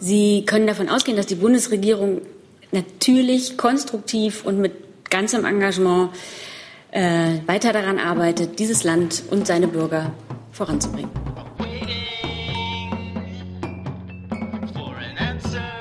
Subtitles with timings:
[0.00, 2.22] Sie können davon ausgehen, dass die Bundesregierung
[2.70, 6.10] natürlich konstruktiv und mit ganzem Engagement
[6.90, 10.12] äh, weiter daran arbeitet, dieses Land und seine Bürger
[10.52, 11.10] voranzubringen.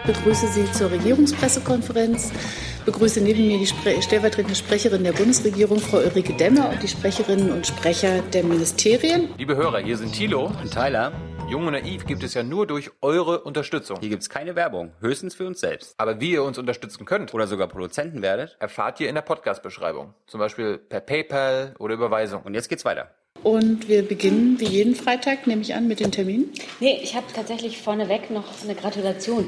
[0.06, 2.32] Ich begrüße Sie zur Regierungspressekonferenz.
[2.80, 6.88] Ich begrüße neben mir die Spre stellvertretende Sprecherin der Bundesregierung, Frau Ulrike Demmer, und die
[6.88, 9.28] Sprecherinnen und Sprecher der Ministerien.
[9.38, 11.12] Liebe Hörer, hier sind Thilo und Tyler.
[11.50, 14.02] Jung und Naiv gibt es ja nur durch eure Unterstützung.
[14.02, 15.94] Hier gibt es keine Werbung, höchstens für uns selbst.
[15.98, 20.14] Aber wie ihr uns unterstützen könnt oder sogar Produzenten werdet, erfahrt ihr in der Podcast-Beschreibung.
[20.26, 22.42] Zum Beispiel per PayPal oder Überweisung.
[22.42, 23.12] Und jetzt geht's weiter.
[23.44, 26.52] Und wir beginnen wie jeden Freitag, nehme ich an, mit den Terminen.
[26.82, 29.48] Nee, ich habe tatsächlich vorneweg noch eine Gratulation.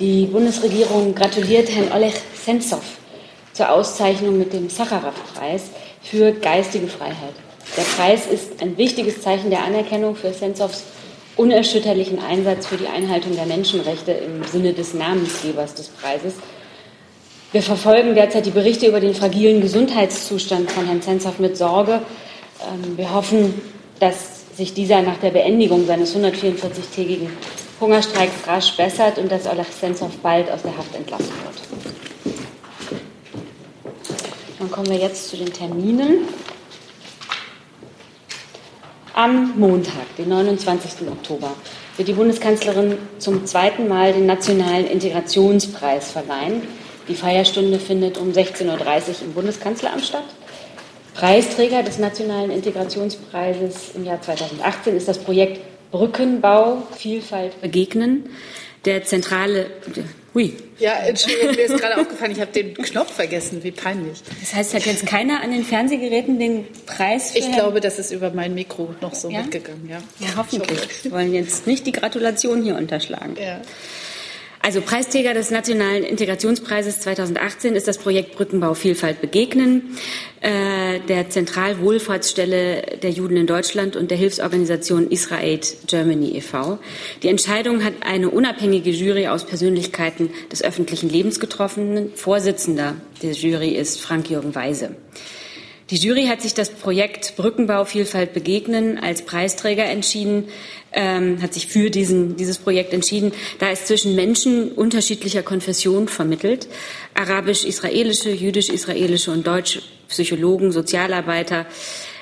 [0.00, 2.98] Die Bundesregierung gratuliert Herrn Oleg Sentsov
[3.54, 5.70] zur Auszeichnung mit dem Sacharow-Preis
[6.02, 7.34] für geistige Freiheit.
[7.74, 10.84] Der Preis ist ein wichtiges Zeichen der Anerkennung für Sentsovs
[11.38, 16.34] unerschütterlichen Einsatz für die Einhaltung der Menschenrechte im Sinne des Namensgebers des Preises.
[17.52, 22.02] Wir verfolgen derzeit die Berichte über den fragilen Gesundheitszustand von Herrn Zensov mit Sorge.
[22.60, 23.54] Ähm, wir hoffen,
[24.00, 27.30] dass sich dieser nach der Beendigung seines 144-tägigen
[27.80, 32.34] Hungerstreiks rasch bessert und dass Oleg Sentsov bald aus der Haft entlassen wird.
[34.58, 36.26] Dann kommen wir jetzt zu den Terminen.
[39.18, 41.08] Am Montag, den 29.
[41.08, 41.50] Oktober,
[41.96, 46.62] wird die Bundeskanzlerin zum zweiten Mal den Nationalen Integrationspreis verleihen.
[47.08, 50.22] Die Feierstunde findet um 16.30 Uhr im Bundeskanzleramt statt.
[51.14, 58.30] Preisträger des Nationalen Integrationspreises im Jahr 2018 ist das Projekt Brückenbau, Vielfalt begegnen.
[58.84, 59.66] Der zentrale,
[60.38, 60.52] hui.
[60.78, 64.22] Ja, Entschuldigung, mir ist gerade aufgefallen, ich habe den Knopf vergessen, wie peinlich.
[64.40, 68.12] Das heißt, hat jetzt keiner an den Fernsehgeräten den Preis für Ich glaube, das ist
[68.12, 69.42] über mein Mikro noch so ja?
[69.42, 69.98] mitgegangen, ja.
[70.20, 71.04] Ja, hoffentlich.
[71.04, 73.36] Wir wollen jetzt nicht die Gratulation hier unterschlagen.
[73.40, 73.60] Ja.
[74.68, 79.96] Also Preisträger des Nationalen Integrationspreises 2018 ist das Projekt Brückenbau Vielfalt begegnen
[80.42, 86.78] äh, der Zentralwohlfahrtsstelle der Juden in Deutschland und der Hilfsorganisation Israel Germany e.V.
[87.22, 92.12] Die Entscheidung hat eine unabhängige Jury aus Persönlichkeiten des öffentlichen Lebens getroffen.
[92.14, 94.94] Vorsitzender der Jury ist Frank-Jürgen Weise.
[95.90, 100.48] Die Jury hat sich das Projekt Brückenbau Vielfalt begegnen als Preisträger entschieden,
[100.92, 106.68] ähm, hat sich für diesen, dieses Projekt entschieden, da es zwischen Menschen unterschiedlicher Konfession vermittelt,
[107.14, 111.64] arabisch-israelische, jüdisch-israelische und deutsch Psychologen, Sozialarbeiter,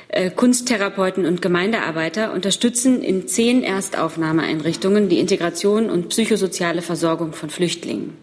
[0.08, 8.16] äh, Kunsttherapeuten und Gemeindearbeiter unterstützen in zehn Erstaufnahmeeinrichtungen die Integration und psychosoziale Versorgung von Flüchtlingen.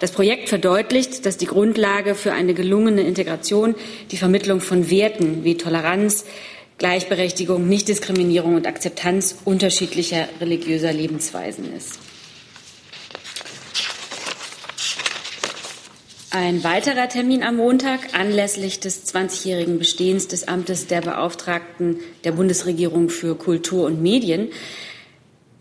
[0.00, 3.74] Das Projekt verdeutlicht, dass die Grundlage für eine gelungene Integration
[4.12, 6.24] die Vermittlung von Werten wie Toleranz,
[6.78, 11.98] Gleichberechtigung, Nichtdiskriminierung und Akzeptanz unterschiedlicher religiöser Lebensweisen ist.
[16.30, 23.08] Ein weiterer Termin am Montag anlässlich des 20-jährigen Bestehens des Amtes der Beauftragten der Bundesregierung
[23.08, 24.48] für Kultur und Medien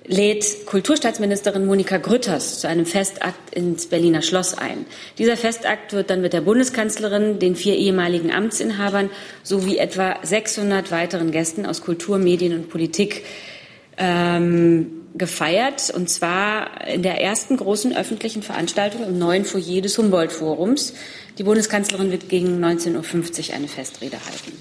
[0.08, 4.86] lädt Kulturstaatsministerin Monika Grütters zu einem Festakt ins Berliner Schloss ein.
[5.18, 9.10] Dieser Festakt wird dann mit der Bundeskanzlerin, den vier ehemaligen Amtsinhabern
[9.44, 13.26] sowie etwa 600 weiteren Gästen aus Kultur, Medien und Politik
[13.98, 20.94] ähm, gefeiert, und zwar in der ersten großen öffentlichen Veranstaltung im neuen Foyer des Humboldt-Forums.
[21.38, 24.54] Die Bundeskanzlerin wird gegen 19.50 Uhr eine Festrede halten.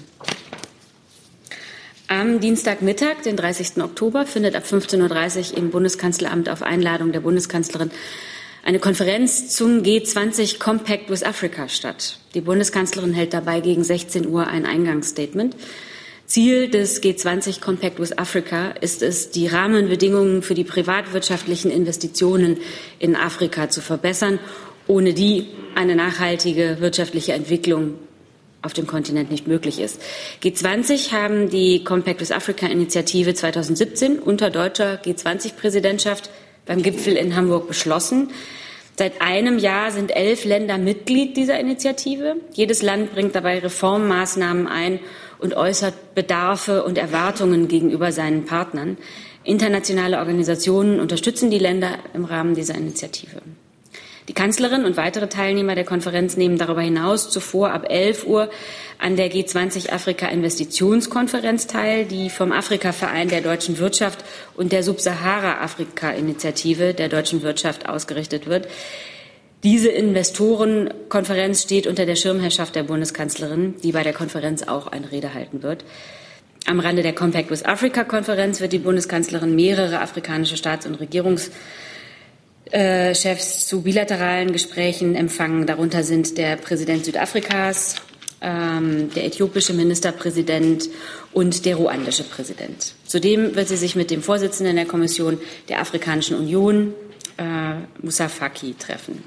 [2.09, 3.83] Am Dienstagmittag, den 30.
[3.83, 7.91] Oktober, findet ab 15.30 Uhr im Bundeskanzleramt auf Einladung der Bundeskanzlerin
[8.63, 12.19] eine Konferenz zum G20 Compact with Africa statt.
[12.33, 15.57] Die Bundeskanzlerin hält dabei gegen 16 Uhr ein Eingangsstatement.
[16.25, 22.55] Ziel des G20 Compact with Africa ist es, die Rahmenbedingungen für die privatwirtschaftlichen Investitionen
[22.99, 24.39] in Afrika zu verbessern,
[24.87, 27.95] ohne die eine nachhaltige wirtschaftliche Entwicklung
[28.61, 30.01] auf dem Kontinent nicht möglich ist.
[30.43, 36.29] G20 haben die Compact with Africa Initiative 2017 unter deutscher G20-Präsidentschaft
[36.65, 38.29] beim Gipfel in Hamburg beschlossen.
[38.97, 42.37] Seit einem Jahr sind elf Länder Mitglied dieser Initiative.
[42.53, 44.99] Jedes Land bringt dabei Reformmaßnahmen ein
[45.37, 48.97] und äußert Bedarfe und Erwartungen gegenüber seinen Partnern.
[49.43, 53.41] Internationale Organisationen unterstützen die Länder im Rahmen dieser Initiative.
[54.27, 58.49] Die Kanzlerin und weitere Teilnehmer der Konferenz nehmen darüber hinaus zuvor ab 11 Uhr
[58.99, 64.25] an der G20 Afrika Investitionskonferenz teil, die vom Afrika-Verein der deutschen Wirtschaft
[64.57, 68.67] und der Subsahara-Afrika-Initiative der deutschen Wirtschaft ausgerichtet wird.
[69.63, 75.33] Diese Investorenkonferenz steht unter der Schirmherrschaft der Bundeskanzlerin, die bei der Konferenz auch eine Rede
[75.33, 75.85] halten wird.
[76.65, 81.49] Am Rande der Compact with Africa Konferenz wird die Bundeskanzlerin mehrere afrikanische Staats- und Regierungs
[82.71, 85.65] äh, Chefs zu bilateralen Gesprächen empfangen.
[85.65, 87.95] Darunter sind der Präsident Südafrikas,
[88.41, 90.89] ähm, der äthiopische Ministerpräsident
[91.33, 92.93] und der ruandische Präsident.
[93.05, 96.93] Zudem wird sie sich mit dem Vorsitzenden der Kommission der Afrikanischen Union,
[97.37, 99.23] äh, Moussa Faki, treffen.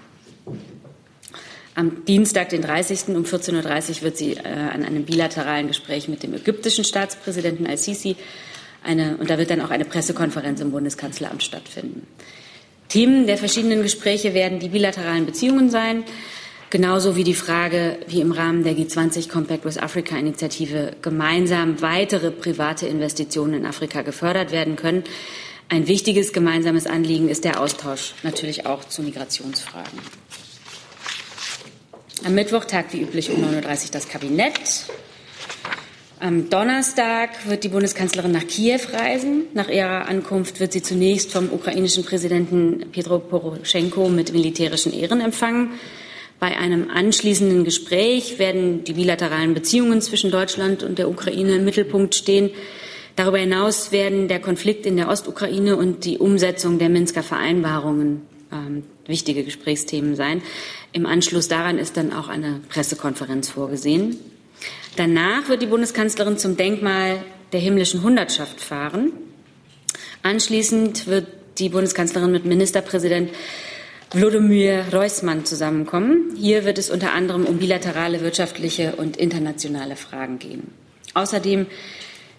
[1.75, 3.09] Am Dienstag, den 30.
[3.17, 3.55] um 14.30
[3.99, 8.17] Uhr wird sie äh, an einem bilateralen Gespräch mit dem ägyptischen Staatspräsidenten al-Sisi
[8.83, 12.07] eine, und da wird dann auch eine Pressekonferenz im Bundeskanzleramt stattfinden.
[12.91, 16.03] Themen der verschiedenen Gespräche werden die bilateralen Beziehungen sein,
[16.71, 22.33] genauso wie die Frage, wie im Rahmen der G20 Compact with Africa Initiative gemeinsam weitere
[22.33, 25.05] private Investitionen in Afrika gefördert werden können.
[25.69, 30.01] Ein wichtiges gemeinsames Anliegen ist der Austausch natürlich auch zu Migrationsfragen.
[32.25, 34.61] Am Mittwoch tagt wie üblich um 9.30 Uhr das Kabinett.
[36.23, 39.45] Am Donnerstag wird die Bundeskanzlerin nach Kiew reisen.
[39.55, 45.71] Nach ihrer Ankunft wird sie zunächst vom ukrainischen Präsidenten Petro Poroschenko mit militärischen Ehren empfangen.
[46.39, 52.15] Bei einem anschließenden Gespräch werden die bilateralen Beziehungen zwischen Deutschland und der Ukraine im Mittelpunkt
[52.15, 52.51] stehen.
[53.17, 58.83] Darüber hinaus werden der Konflikt in der Ostukraine und die Umsetzung der Minsker Vereinbarungen ähm,
[59.07, 60.43] wichtige Gesprächsthemen sein.
[60.93, 64.19] Im Anschluss daran ist dann auch eine Pressekonferenz vorgesehen.
[64.97, 67.23] Danach wird die Bundeskanzlerin zum Denkmal
[67.53, 69.13] der himmlischen Hundertschaft fahren.
[70.23, 71.27] Anschließend wird
[71.59, 73.31] die Bundeskanzlerin mit Ministerpräsident
[74.13, 76.35] Wlodomir Reusmann zusammenkommen.
[76.37, 80.73] Hier wird es unter anderem um bilaterale wirtschaftliche und internationale Fragen gehen.
[81.15, 81.67] Außerdem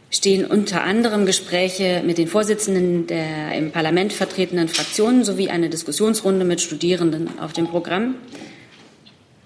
[0.10, 6.44] stehen unter anderem Gespräche mit den Vorsitzenden der im Parlament vertretenen Fraktionen sowie eine Diskussionsrunde
[6.44, 8.16] mit Studierenden auf dem Programm.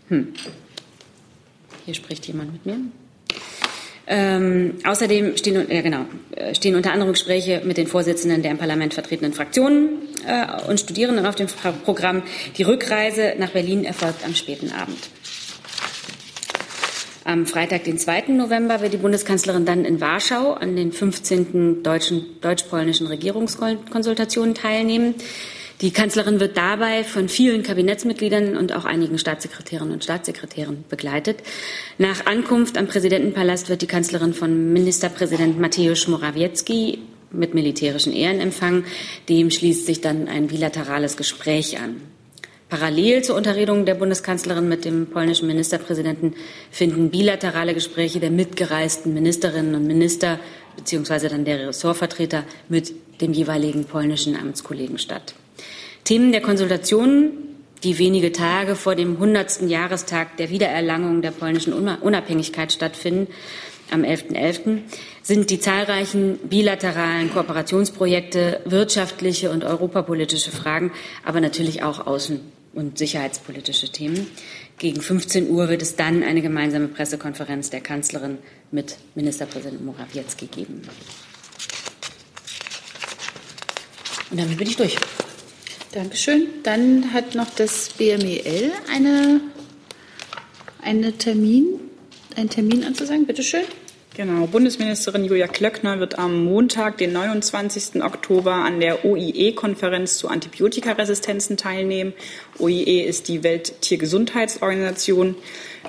[0.09, 0.33] Hm.
[1.85, 2.77] Hier spricht jemand mit mir.
[4.07, 6.05] Ähm, außerdem stehen, ja, genau,
[6.35, 10.79] äh, stehen unter anderem Gespräche mit den Vorsitzenden der im Parlament vertretenen Fraktionen äh, und
[10.79, 11.47] Studierenden auf dem
[11.83, 12.21] Programm.
[12.57, 14.97] Die Rückreise nach Berlin erfolgt am späten Abend.
[17.23, 18.25] Am Freitag, den 2.
[18.27, 21.81] November, wird die Bundeskanzlerin dann in Warschau an den 15.
[21.81, 25.15] deutsch-polnischen Regierungskonsultationen teilnehmen.
[25.81, 31.39] Die Kanzlerin wird dabei von vielen Kabinettsmitgliedern und auch einigen Staatssekretärinnen und Staatssekretären begleitet.
[31.97, 36.99] Nach Ankunft am Präsidentenpalast wird die Kanzlerin von Ministerpräsident Mateusz Morawiecki
[37.31, 38.85] mit militärischen Ehren empfangen.
[39.27, 41.97] Dem schließt sich dann ein bilaterales Gespräch an.
[42.69, 46.35] Parallel zur Unterredung der Bundeskanzlerin mit dem polnischen Ministerpräsidenten
[46.71, 50.39] finden bilaterale Gespräche der mitgereisten Ministerinnen und Minister
[50.77, 55.35] beziehungsweise dann der Ressortvertreter mit dem jeweiligen polnischen Amtskollegen statt.
[56.05, 57.31] Themen der Konsultationen,
[57.83, 59.63] die wenige Tage vor dem 100.
[59.63, 63.27] Jahrestag der Wiedererlangung der polnischen Unabhängigkeit stattfinden,
[63.89, 64.77] am 11.11., .11.,
[65.23, 70.91] sind die zahlreichen bilateralen Kooperationsprojekte, wirtschaftliche und europapolitische Fragen,
[71.25, 72.39] aber natürlich auch außen-
[72.73, 74.27] und sicherheitspolitische Themen.
[74.77, 78.37] Gegen 15 Uhr wird es dann eine gemeinsame Pressekonferenz der Kanzlerin
[78.69, 80.83] mit Ministerpräsident Morawiecki geben.
[84.29, 84.97] Und damit bin ich durch.
[85.95, 86.47] Dankeschön.
[86.63, 89.39] Dann hat noch das BMEL eine,
[90.81, 91.79] eine Termin,
[92.35, 93.25] einen Termin anzusagen.
[93.25, 93.63] Bitte schön.
[94.13, 98.03] Genau, Bundesministerin Julia Klöckner wird am Montag, den 29.
[98.03, 102.11] Oktober, an der OIE-Konferenz zu Antibiotikaresistenzen teilnehmen.
[102.59, 105.35] OIE ist die Welttiergesundheitsorganisation.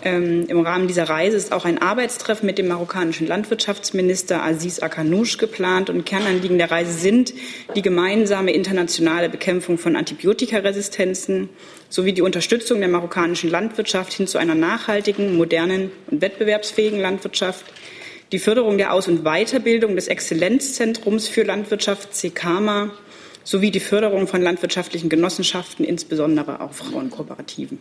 [0.02, 5.38] Ähm, Im Rahmen dieser Reise ist auch ein Arbeitstreffen mit dem marokkanischen Landwirtschaftsminister Aziz Akanouche
[5.38, 5.90] geplant.
[5.90, 7.32] Und Kernanliegen der Reise sind
[7.74, 11.48] die gemeinsame internationale Bekämpfung von Antibiotikaresistenzen
[11.88, 17.64] sowie die Unterstützung der marokkanischen Landwirtschaft hin zu einer nachhaltigen, modernen und wettbewerbsfähigen Landwirtschaft,
[18.32, 22.90] die Förderung der Aus- und Weiterbildung des Exzellenzzentrums für Landwirtschaft CKMA
[23.44, 27.78] sowie die Förderung von landwirtschaftlichen Genossenschaften, insbesondere auch Frauenkooperativen.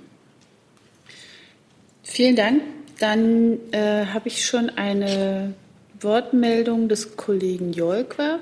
[2.07, 2.61] Vielen Dank.
[2.99, 5.53] Dann äh, habe ich schon eine
[5.99, 8.39] Wortmeldung des Kollegen Jolkwa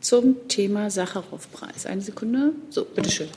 [0.00, 1.86] zum Thema Sacharow-Preis.
[1.86, 2.52] Eine Sekunde.
[2.70, 3.28] So, bitteschön.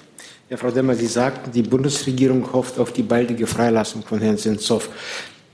[0.50, 4.88] Ja, Frau Demmer, Sie sagten, die Bundesregierung hofft auf die baldige Freilassung von Herrn Sinzow.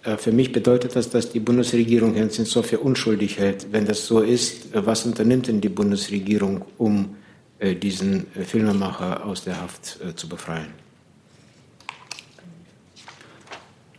[0.03, 3.67] Äh, für mich bedeutet das, dass die Bundesregierung Herrn Sinzow für unschuldig hält.
[3.71, 7.15] Wenn das so ist, äh, was unternimmt denn die Bundesregierung, um
[7.57, 10.86] äh, diesen Filmemacher aus der Haft zu befreien?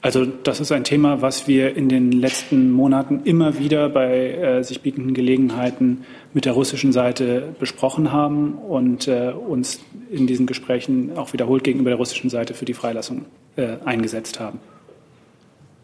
[0.01, 4.63] Also das ist ein Thema, was wir in den letzten Monaten immer wieder bei äh,
[4.63, 11.17] sich bietenden Gelegenheiten mit der russischen Seite besprochen haben und äh, uns in diesen Gesprächen
[11.17, 13.25] auch wiederholt gegenüber der russischen Seite für die Freilassung
[13.57, 14.61] äh, eingesetzt haben.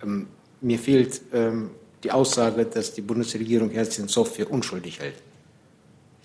[0.01, 0.27] Ähm,
[0.61, 1.71] mir fehlt ähm,
[2.05, 5.17] die Aussage, dass die Bundesregierung Sinzow für unschuldig hält.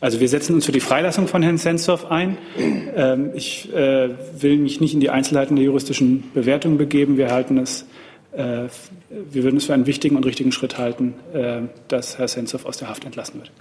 [0.01, 2.37] Also wir setzen uns für die Freilassung von Herrn Sentsov ein.
[2.57, 7.17] Ähm, ich äh, will mich nicht in die Einzelheiten der juristischen Bewertung begeben.
[7.17, 7.85] Wir halten es,
[8.31, 8.67] äh,
[9.09, 12.77] wir würden es für einen wichtigen und richtigen Schritt halten, äh, dass Herr Sentsov aus
[12.77, 13.51] der Haft entlassen wird.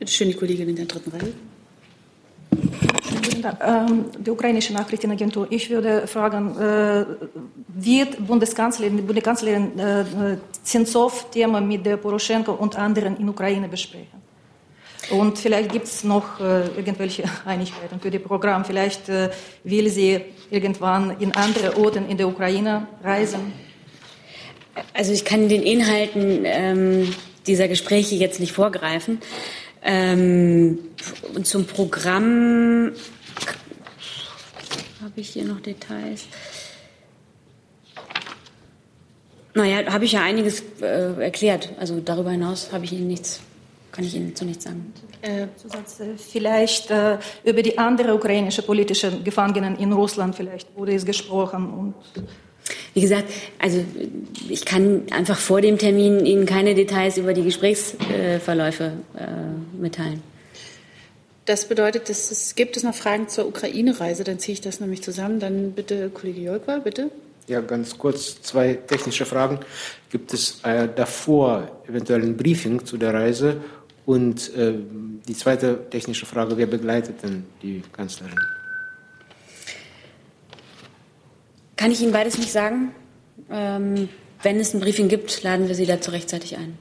[0.00, 1.32] Bitte schön, die Kollegin in der dritten Reihe.
[3.64, 5.46] Ähm, die ukrainische Nachrichtenagentur.
[5.50, 6.56] Ich würde fragen,
[7.68, 9.72] wird Bundeskanzlerin, die Bundeskanzlerin
[10.62, 14.29] Zensov-Thema mit der Poroschenko und anderen in Ukraine besprechen?
[15.10, 18.64] Und vielleicht gibt es noch äh, irgendwelche Einigkeiten für das Programm.
[18.64, 19.30] Vielleicht äh,
[19.64, 23.52] will sie irgendwann in andere Orte in der Ukraine reisen.
[24.94, 27.14] Also ich kann den Inhalten ähm,
[27.46, 29.18] dieser Gespräche jetzt nicht vorgreifen.
[29.82, 30.78] Ähm,
[31.34, 32.92] und zum Programm
[35.02, 36.26] habe ich hier noch Details.
[39.54, 41.70] Naja, habe ich ja einiges äh, erklärt.
[41.80, 43.40] Also darüber hinaus habe ich Ihnen nichts
[44.00, 44.94] kann ich Ihnen zu nichts sagen.
[45.20, 50.94] Äh, Zusatz, äh, vielleicht äh, über die anderen ukrainischen politischen Gefangenen in Russland vielleicht wurde
[50.94, 51.94] es gesprochen und
[52.94, 53.84] wie gesagt, also
[54.48, 60.22] ich kann einfach vor dem Termin Ihnen keine Details über die Gesprächsverläufe äh, mitteilen.
[61.44, 65.02] Das bedeutet, dass es gibt es noch Fragen zur Ukraine-Reise, dann ziehe ich das nämlich
[65.02, 65.40] zusammen.
[65.40, 67.10] Dann bitte Kollege Jolkwa, bitte.
[67.48, 69.58] Ja, ganz kurz zwei technische Fragen.
[70.10, 73.60] Gibt es äh, davor eventuell ein Briefing zu der Reise
[74.06, 74.74] und äh,
[75.28, 78.38] die zweite technische Frage, wer begleitet denn die Kanzlerin?
[81.76, 82.94] Kann ich Ihnen beides nicht sagen.
[83.50, 84.08] Ähm,
[84.42, 86.76] wenn es ein Briefing gibt, laden wir Sie dazu rechtzeitig ein.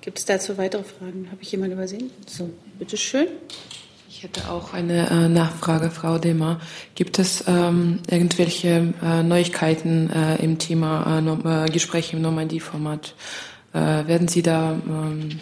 [0.00, 1.28] Gibt es dazu weitere Fragen?
[1.30, 2.10] Habe ich jemanden übersehen?
[2.26, 3.26] So, bitteschön.
[4.08, 6.60] Ich hätte auch eine äh, Nachfrage, Frau Demer.
[6.94, 13.14] Gibt es ähm, irgendwelche äh, Neuigkeiten äh, im Thema äh, Gespräche im Normandie-Format?
[13.74, 15.38] Äh, werden Sie da ähm,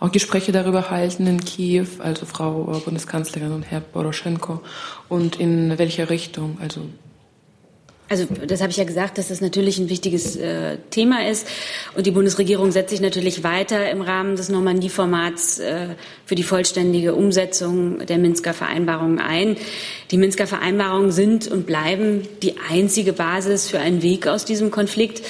[0.00, 4.60] auch Gespräche darüber halten in Kiew, also Frau Bundeskanzlerin und Herr Poroschenko,
[5.08, 6.58] und in welche Richtung?
[6.60, 6.80] Also
[8.10, 11.46] also das habe ich ja gesagt, dass das natürlich ein wichtiges äh, Thema ist.
[11.94, 15.90] Und die Bundesregierung setzt sich natürlich weiter im Rahmen des Normandie-Formats äh,
[16.26, 19.56] für die vollständige Umsetzung der Minsker Vereinbarungen ein.
[20.10, 25.22] Die Minsker Vereinbarungen sind und bleiben die einzige Basis für einen Weg aus diesem Konflikt.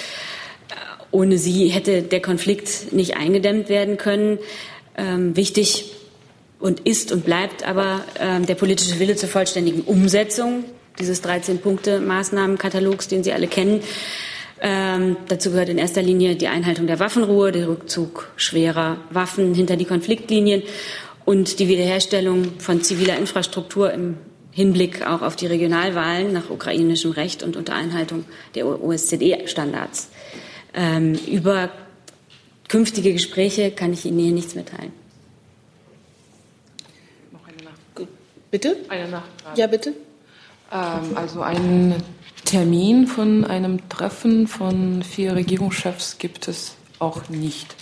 [1.11, 4.38] Ohne sie hätte der Konflikt nicht eingedämmt werden können.
[4.97, 5.93] Ähm, wichtig
[6.59, 10.64] und ist und bleibt aber ähm, der politische Wille zur vollständigen Umsetzung
[10.99, 13.81] dieses 13-Punkte-Maßnahmenkatalogs, den Sie alle kennen.
[14.61, 19.76] Ähm, dazu gehört in erster Linie die Einhaltung der Waffenruhe, der Rückzug schwerer Waffen hinter
[19.76, 20.62] die Konfliktlinien
[21.25, 24.19] und die Wiederherstellung von ziviler Infrastruktur im
[24.52, 28.25] Hinblick auch auf die Regionalwahlen nach ukrainischem Recht und unter Einhaltung
[28.55, 30.11] der OSZE-Standards.
[30.75, 31.71] Ähm, über
[32.69, 34.93] künftige Gespräche kann ich Ihnen hier nichts mitteilen.
[37.33, 38.09] Noch eine Nachfrage.
[38.50, 38.77] Bitte?
[38.89, 39.61] Eine Nachfrage.
[39.61, 39.95] Ja, bitte.
[40.73, 42.03] Ähm, also ein
[42.45, 47.75] Termin von einem Treffen von vier Regierungschefs gibt es auch nicht.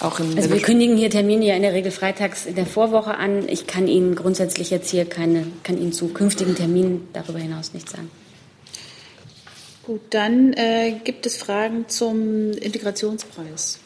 [0.00, 3.48] Auch also wir kündigen hier Termine ja in der Regel freitags in der Vorwoche an.
[3.48, 7.92] Ich kann Ihnen grundsätzlich jetzt hier keine, kann Ihnen zu künftigen Terminen darüber hinaus nichts
[7.92, 8.10] sagen.
[9.86, 13.78] Gut, dann äh, gibt es Fragen zum Integrationspreis.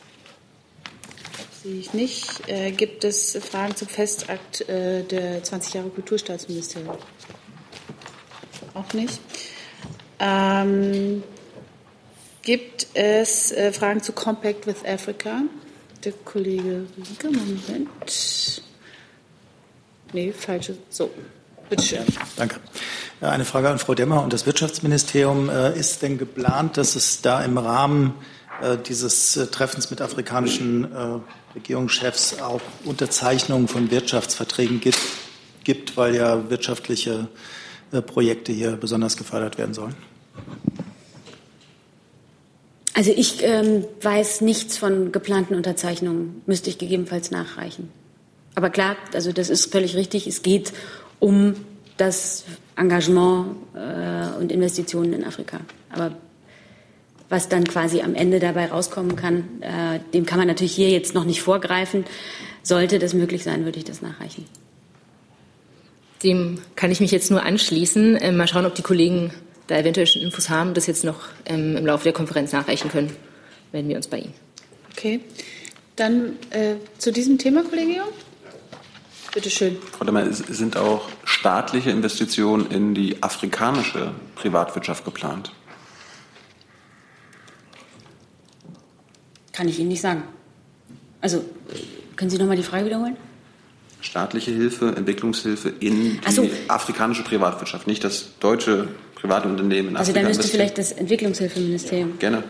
[1.63, 2.49] Sehe ich nicht.
[2.49, 6.97] Äh, gibt es Fragen zum Festakt äh, der 20 Jahre Kulturstaatsministerium?
[8.73, 9.21] Auch nicht.
[10.19, 11.23] Ähm,
[12.41, 15.43] gibt es äh, Fragen zu Compact with Africa?
[16.03, 18.63] Der Kollege Rieke, Moment.
[20.15, 20.79] Nee, falsche.
[20.89, 21.11] So,
[21.69, 22.07] bitteschön.
[22.37, 22.59] Danke.
[23.21, 25.51] Eine Frage an Frau Demmer und das Wirtschaftsministerium.
[25.51, 28.15] Äh, ist denn geplant, dass es da im Rahmen
[28.63, 30.89] äh, dieses äh, Treffens mit afrikanischen
[31.55, 34.99] Regierungschefs auch Unterzeichnungen von Wirtschaftsverträgen gibt,
[35.65, 37.29] gibt weil ja wirtschaftliche
[38.07, 39.97] Projekte hier besonders gefördert werden sollen?
[42.95, 47.91] Also ich ähm, weiß nichts von geplanten Unterzeichnungen, müsste ich gegebenenfalls nachreichen.
[48.55, 50.27] Aber klar, also das ist völlig richtig.
[50.29, 50.73] Es geht
[51.19, 51.57] um
[52.01, 52.45] das
[52.77, 55.61] Engagement äh, und Investitionen in Afrika.
[55.91, 56.17] Aber
[57.29, 61.15] was dann quasi am Ende dabei rauskommen kann, äh, dem kann man natürlich hier jetzt
[61.15, 62.05] noch nicht vorgreifen.
[62.63, 64.47] Sollte das möglich sein, würde ich das nachreichen.
[66.23, 68.17] Dem kann ich mich jetzt nur anschließen.
[68.17, 69.33] Äh, mal schauen, ob die Kollegen
[69.69, 73.15] da eventuell schon Infos haben, das jetzt noch ähm, im Laufe der Konferenz nachreichen können.
[73.73, 74.35] Melden wir uns bei Ihnen.
[74.93, 75.21] Okay.
[75.97, 78.09] Dann äh, zu diesem Thema, Kollege Jung.
[79.33, 79.79] Bitte schön.
[79.93, 85.53] Frau Demmer, sind auch staatliche Investitionen in die afrikanische Privatwirtschaft geplant?
[89.53, 90.25] Kann ich Ihnen nicht sagen.
[91.21, 91.45] Also
[92.17, 93.17] Können Sie noch mal die Frage wiederholen?
[94.01, 96.49] Staatliche Hilfe, Entwicklungshilfe in die so.
[96.69, 100.23] afrikanische Privatwirtschaft, nicht das deutsche private Unternehmen in Also Afrika.
[100.23, 102.19] da müsste vielleicht das Entwicklungshilfeministerium.
[102.19, 102.43] Gerne.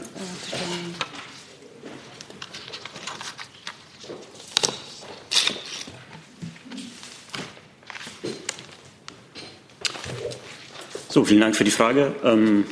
[11.13, 12.13] So, vielen Dank für die Frage.
[12.23, 12.67] Ähm,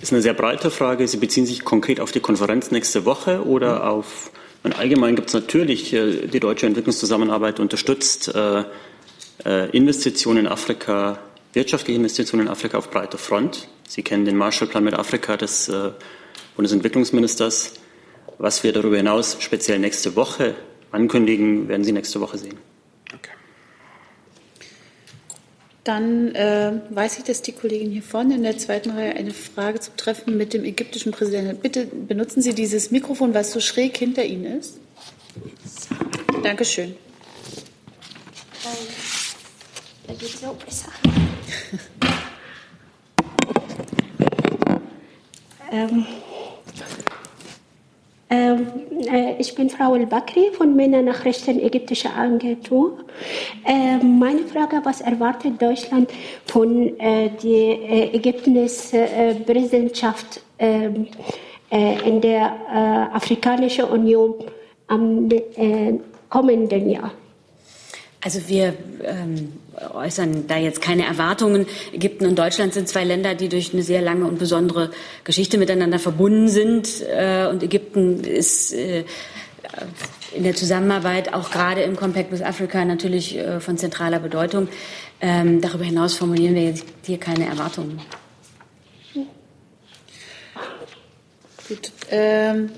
[0.00, 1.08] ist eine sehr breite Frage.
[1.08, 4.30] Sie beziehen sich konkret auf die Konferenz nächste Woche oder auf,
[4.62, 8.62] und allgemein gibt es natürlich, äh, die deutsche Entwicklungszusammenarbeit unterstützt äh,
[9.44, 11.18] äh, Investitionen in Afrika,
[11.54, 13.66] wirtschaftliche Investitionen in Afrika auf breiter Front.
[13.88, 15.90] Sie kennen den Marshallplan mit Afrika des äh,
[16.54, 17.72] Bundesentwicklungsministers.
[18.38, 20.54] Was wir darüber hinaus speziell nächste Woche
[20.92, 22.71] ankündigen, werden Sie nächste Woche sehen.
[25.84, 29.80] Dann äh, weiß ich, dass die Kollegin hier vorne in der zweiten Reihe eine Frage
[29.80, 31.62] zum Treffen mit dem ägyptischen Präsidenten hat.
[31.62, 34.78] Bitte benutzen Sie dieses Mikrofon, was so schräg hinter Ihnen ist.
[36.44, 36.94] Dankeschön.
[40.06, 40.92] Da geht es auch besser.
[45.72, 46.31] ähm, ähm, äh,
[49.38, 52.98] ich bin Frau El-Bakri von Männer Nachrichten Ägyptische Agentur.
[53.64, 56.10] Äh, meine Frage, was erwartet Deutschland
[56.46, 58.16] von äh, der äh,
[58.94, 61.08] äh, Präsidentschaft ähm,
[61.70, 64.34] äh, in der äh, Afrikanischen Union
[64.86, 65.98] am äh,
[66.30, 67.12] kommenden Jahr?
[68.24, 69.52] Also wir ähm,
[69.92, 71.66] äußern da jetzt keine Erwartungen.
[71.92, 74.92] Ägypten und Deutschland sind zwei Länder, die durch eine sehr lange und besondere
[75.24, 77.02] Geschichte miteinander verbunden sind.
[77.02, 79.04] Äh, und Ägypten ist äh,
[80.34, 84.68] in der Zusammenarbeit, auch gerade im Compact with Africa, natürlich äh, von zentraler Bedeutung.
[85.20, 88.00] Ähm, darüber hinaus formulieren wir jetzt hier keine Erwartungen.
[91.68, 91.92] Gut.
[92.10, 92.70] Ähm,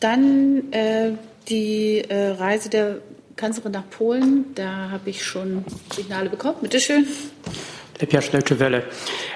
[0.00, 1.12] dann äh,
[1.48, 2.98] die äh, Reise der
[3.38, 4.46] Kanzlerin nach Polen.
[4.54, 5.64] Da habe ich schon
[5.94, 6.56] Signale bekommen.
[6.60, 7.06] Bitte schön.
[7.98, 8.84] Deutsche Welle.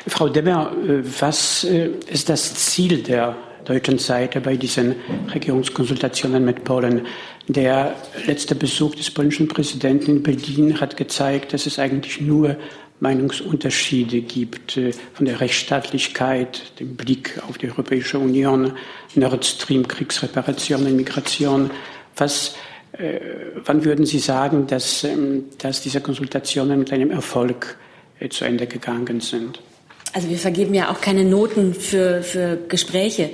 [0.07, 4.97] Frau Demmer, äh, was äh, ist das Ziel der deutschen Seite bei diesen
[5.33, 7.07] Regierungskonsultationen mit Polen?
[7.49, 7.95] Der
[8.27, 12.57] letzte Besuch des polnischen Präsidenten in Berlin hat gezeigt, dass es eigentlich nur
[13.01, 18.73] Meinungsunterschiede gibt äh, von der Rechtsstaatlichkeit, dem Blick auf die Europäische Union,
[19.15, 21.71] Nord Stream, Kriegsreparationen, Migration.
[22.17, 22.55] Was,
[23.65, 27.79] wann würden Sie sagen, dass, ähm, dass diese Konsultationen mit einem Erfolg
[28.21, 29.61] äh, zu Ende gegangen sind?
[30.15, 33.31] Also wir vergeben ja auch keine Noten für, für Gespräche.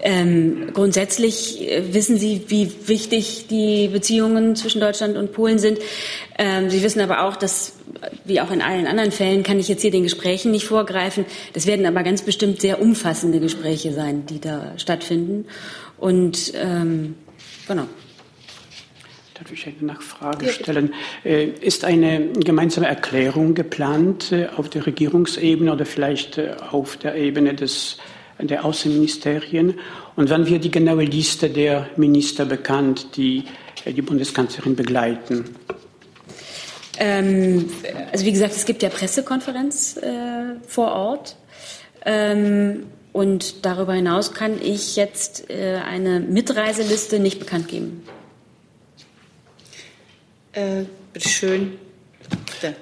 [0.00, 5.78] Ähm, grundsätzlich äh, wissen Sie, wie wichtig die Beziehungen zwischen Deutschland und Polen sind.
[6.38, 7.74] Ähm, Sie wissen aber auch, dass,
[8.24, 11.24] wie auch in allen anderen Fällen, kann ich jetzt hier den Gesprächen nicht vorgreifen.
[11.52, 15.46] Das werden aber ganz bestimmt sehr umfassende Gespräche sein, die da stattfinden.
[15.98, 17.16] Und ähm,
[17.66, 17.86] genau.
[19.44, 20.94] Darf ich eine Nachfrage stellen?
[21.22, 27.14] Äh, Ist eine gemeinsame Erklärung geplant äh, auf der Regierungsebene oder vielleicht äh, auf der
[27.14, 27.98] Ebene des,
[28.40, 29.74] der Außenministerien?
[30.16, 33.44] Und wann wird die genaue Liste der Minister bekannt, die
[33.84, 35.44] die Bundeskanzlerin begleiten?
[36.98, 37.68] Ähm,
[38.12, 41.36] also wie gesagt, es gibt ja Pressekonferenz äh, vor Ort.
[42.06, 48.04] Ähm, und darüber hinaus kann ich jetzt äh, eine Mitreiseliste nicht bekannt geben.
[50.54, 51.78] Äh, bitte schön.
[52.46, 52.76] Bitte.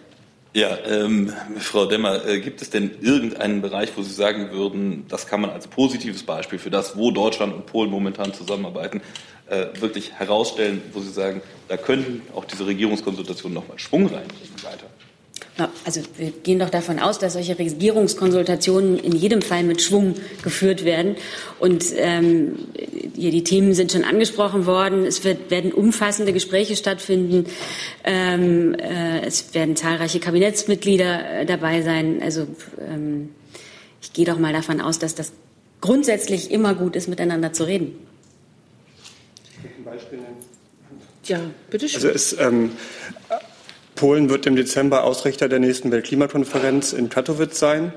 [0.54, 5.26] Ja, ähm, Frau Demmer, äh, gibt es denn irgendeinen Bereich, wo Sie sagen würden, das
[5.26, 9.00] kann man als positives Beispiel für das, wo Deutschland und Polen momentan zusammenarbeiten,
[9.48, 14.87] äh, wirklich herausstellen, wo Sie sagen, da könnten auch diese Regierungskonsultationen nochmal Schwung reinbringen weiter?
[15.58, 20.14] Ja, Also wir gehen doch davon aus, dass solche Regierungskonsultationen in jedem Fall mit Schwung
[20.42, 21.16] geführt werden.
[21.60, 22.58] Und ähm,
[23.14, 25.04] hier die Themen sind schon angesprochen worden.
[25.04, 27.44] Es wird, werden umfassende Gespräche stattfinden.
[28.02, 32.22] Ähm, äh, es werden zahlreiche Kabinettsmitglieder äh, dabei sein.
[32.22, 32.46] Also
[32.80, 33.30] ähm,
[34.00, 35.32] ich gehe doch mal davon aus, dass das
[35.82, 37.94] grundsätzlich immer gut ist, miteinander zu reden.
[41.24, 41.96] Ja, bitte schön.
[41.96, 42.72] Also es, ähm,
[44.02, 47.92] Polen wird im Dezember Ausrichter der nächsten Weltklimakonferenz in Katowice sein.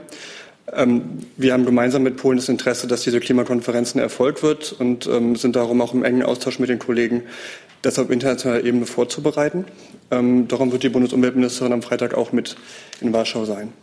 [0.72, 5.08] Ähm, wir haben gemeinsam mit Polen das Interesse, dass diese Klimakonferenz ein Erfolg wird und
[5.08, 7.24] ähm, sind darum auch im engen Austausch mit den Kollegen,
[7.82, 9.66] das auf internationaler Ebene vorzubereiten.
[10.12, 12.56] Ähm, darum wird die Bundesumweltministerin am Freitag auch mit
[13.02, 13.74] in Warschau sein.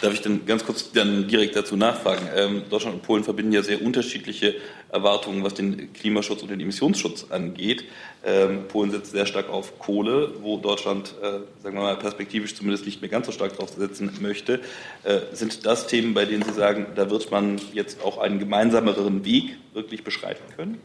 [0.00, 2.26] Darf ich dann ganz kurz dann direkt dazu nachfragen?
[2.34, 4.54] Ähm, Deutschland und Polen verbinden ja sehr unterschiedliche
[4.90, 7.84] Erwartungen, was den Klimaschutz und den Emissionsschutz angeht.
[8.24, 12.86] Ähm, Polen setzt sehr stark auf Kohle, wo Deutschland, äh, sagen wir mal, perspektivisch zumindest
[12.86, 14.60] nicht mehr ganz so stark drauf setzen möchte.
[15.04, 19.24] Äh, sind das Themen, bei denen Sie sagen, da wird man jetzt auch einen gemeinsameren
[19.24, 20.80] Weg wirklich beschreiten können?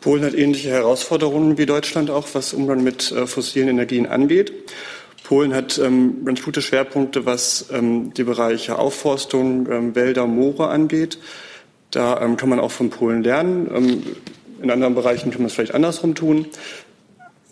[0.00, 4.52] Polen hat ähnliche Herausforderungen wie Deutschland auch, was Umgang mit äh, fossilen Energien angeht.
[5.26, 11.18] Polen hat ähm, ganz gute Schwerpunkte, was ähm, die Bereiche Aufforstung, ähm, Wälder, Moore angeht.
[11.90, 13.68] Da ähm, kann man auch von Polen lernen.
[13.74, 14.02] Ähm,
[14.62, 16.46] in anderen Bereichen kann man es vielleicht andersrum tun.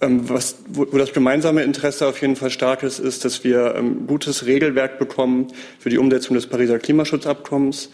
[0.00, 3.74] Ähm, was, wo, wo, das gemeinsame Interesse auf jeden Fall stark ist, ist, dass wir
[3.74, 5.48] ähm, gutes Regelwerk bekommen
[5.80, 7.90] für die Umsetzung des Pariser Klimaschutzabkommens.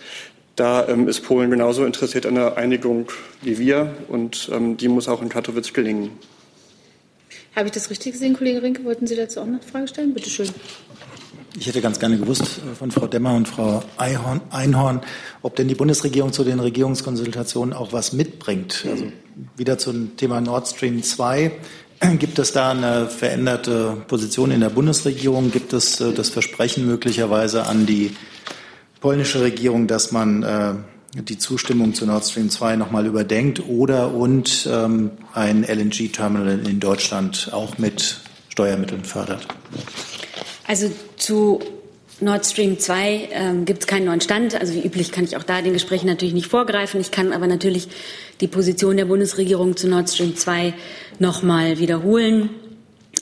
[0.57, 5.23] Da ähm, ist Polen genauso interessiert an der Einigung wie wir und die muss auch
[5.23, 6.11] in Katowice gelingen.
[7.57, 8.85] Habe ich das richtig gesehen, Kollege Rinke?
[8.85, 10.15] Wollten Sie dazu auch noch eine Frage stellen?
[10.15, 10.49] Bitte schön.
[11.59, 15.01] Ich hätte ganz gerne gewusst von Frau Demmer und Frau Einhorn,
[15.43, 18.87] ob denn die Bundesregierung zu den Regierungskonsultationen auch was mitbringt.
[18.89, 19.07] Also
[19.57, 21.51] wieder zum Thema Nord Stream 2.
[22.19, 25.51] Gibt es da eine veränderte Position in der Bundesregierung?
[25.51, 28.17] Gibt es äh, das Versprechen möglicherweise an die
[29.01, 30.75] polnische Regierung, dass man äh,
[31.15, 37.51] die Zustimmung zu Nord Stream 2 nochmal überdenkt oder und ähm, ein LNG-Terminal in Deutschland
[37.53, 39.47] auch mit Steuermitteln fördert?
[40.67, 41.61] Also zu
[42.21, 44.55] Nord Stream 2 ähm, gibt es keinen neuen Stand.
[44.61, 47.01] Also wie üblich kann ich auch da den Gesprächen natürlich nicht vorgreifen.
[47.01, 47.89] Ich kann aber natürlich
[48.41, 50.75] die Position der Bundesregierung zu Nord Stream 2
[51.19, 52.51] nochmal wiederholen.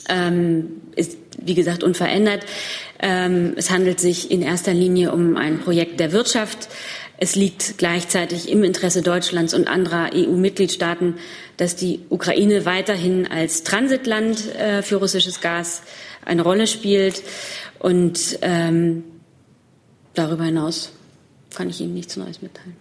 [0.07, 2.45] Ähm, ist, wie gesagt, unverändert.
[2.99, 6.67] Ähm, es handelt sich in erster Linie um ein Projekt der Wirtschaft.
[7.21, 11.15] Es liegt gleichzeitig im Interesse Deutschlands und anderer EU-Mitgliedstaaten,
[11.57, 15.81] dass die Ukraine weiterhin als Transitland äh, für russisches Gas
[16.23, 17.21] eine Rolle spielt.
[17.77, 19.03] Und ähm,
[20.13, 20.93] darüber hinaus
[21.53, 22.77] kann ich Ihnen nichts Neues mitteilen.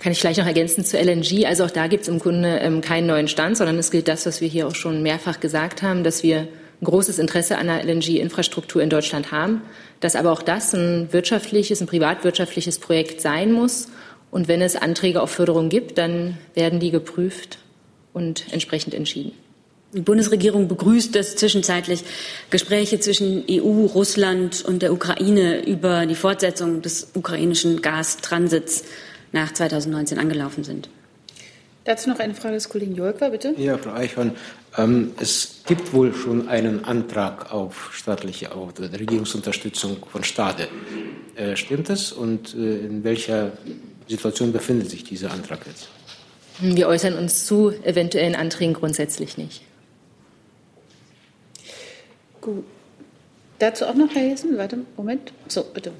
[0.00, 1.44] Kann ich gleich noch ergänzen zu LNG.
[1.44, 4.24] Also auch da gibt es im Grunde ähm, keinen neuen Stand, sondern es gilt das,
[4.24, 6.48] was wir hier auch schon mehrfach gesagt haben, dass wir
[6.82, 9.62] ein großes Interesse an der LNG-Infrastruktur in Deutschland haben,
[10.00, 13.88] dass aber auch das ein wirtschaftliches, ein privatwirtschaftliches Projekt sein muss.
[14.32, 17.58] Und wenn es Anträge auf Förderung gibt, dann werden die geprüft
[18.12, 19.32] und entsprechend entschieden.
[19.94, 22.02] Die Bundesregierung begrüßt, dass zwischenzeitlich
[22.50, 28.84] Gespräche zwischen EU, Russland und der Ukraine über die Fortsetzung des ukrainischen Gastransits
[29.32, 30.88] nach 2019 angelaufen sind.
[31.84, 33.54] Dazu noch eine Frage des Kollegen Jolka, bitte.
[33.56, 34.32] Ja, Frau Eichhorn,
[34.78, 40.68] ähm, es gibt wohl schon einen Antrag auf staatliche auf Regierungsunterstützung von Stade.
[41.34, 42.12] Äh, stimmt das?
[42.12, 43.52] Und äh, in welcher
[44.06, 45.88] Situation befindet sich dieser Antrag jetzt?
[46.60, 49.62] Wir äußern uns zu eventuellen Anträgen grundsätzlich nicht.
[52.40, 52.64] Gut.
[53.58, 54.56] Dazu auch noch Herr Jessen?
[54.56, 55.32] Warte, Moment.
[55.48, 55.92] So, bitte.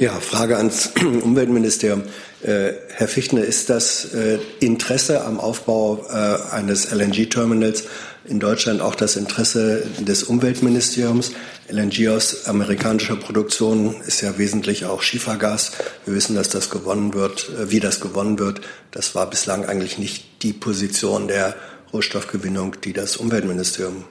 [0.00, 2.04] Ja, Frage ans Umweltministerium.
[2.42, 7.84] Äh, Herr Fichtner, ist das äh, Interesse am Aufbau äh, eines LNG-Terminals
[8.24, 11.32] in Deutschland auch das Interesse des Umweltministeriums?
[11.68, 15.72] LNG aus amerikanischer Produktion ist ja wesentlich auch Schiefergas.
[16.06, 18.62] Wir wissen, dass das gewonnen wird, äh, wie das gewonnen wird.
[18.92, 21.54] Das war bislang eigentlich nicht die Position der
[21.92, 24.04] Rohstoffgewinnung, die das Umweltministerium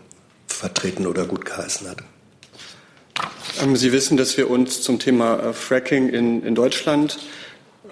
[0.45, 2.03] vertreten oder gut geheißen hat.
[3.61, 7.19] Ähm, Sie wissen, dass wir uns zum Thema äh, Fracking in, in Deutschland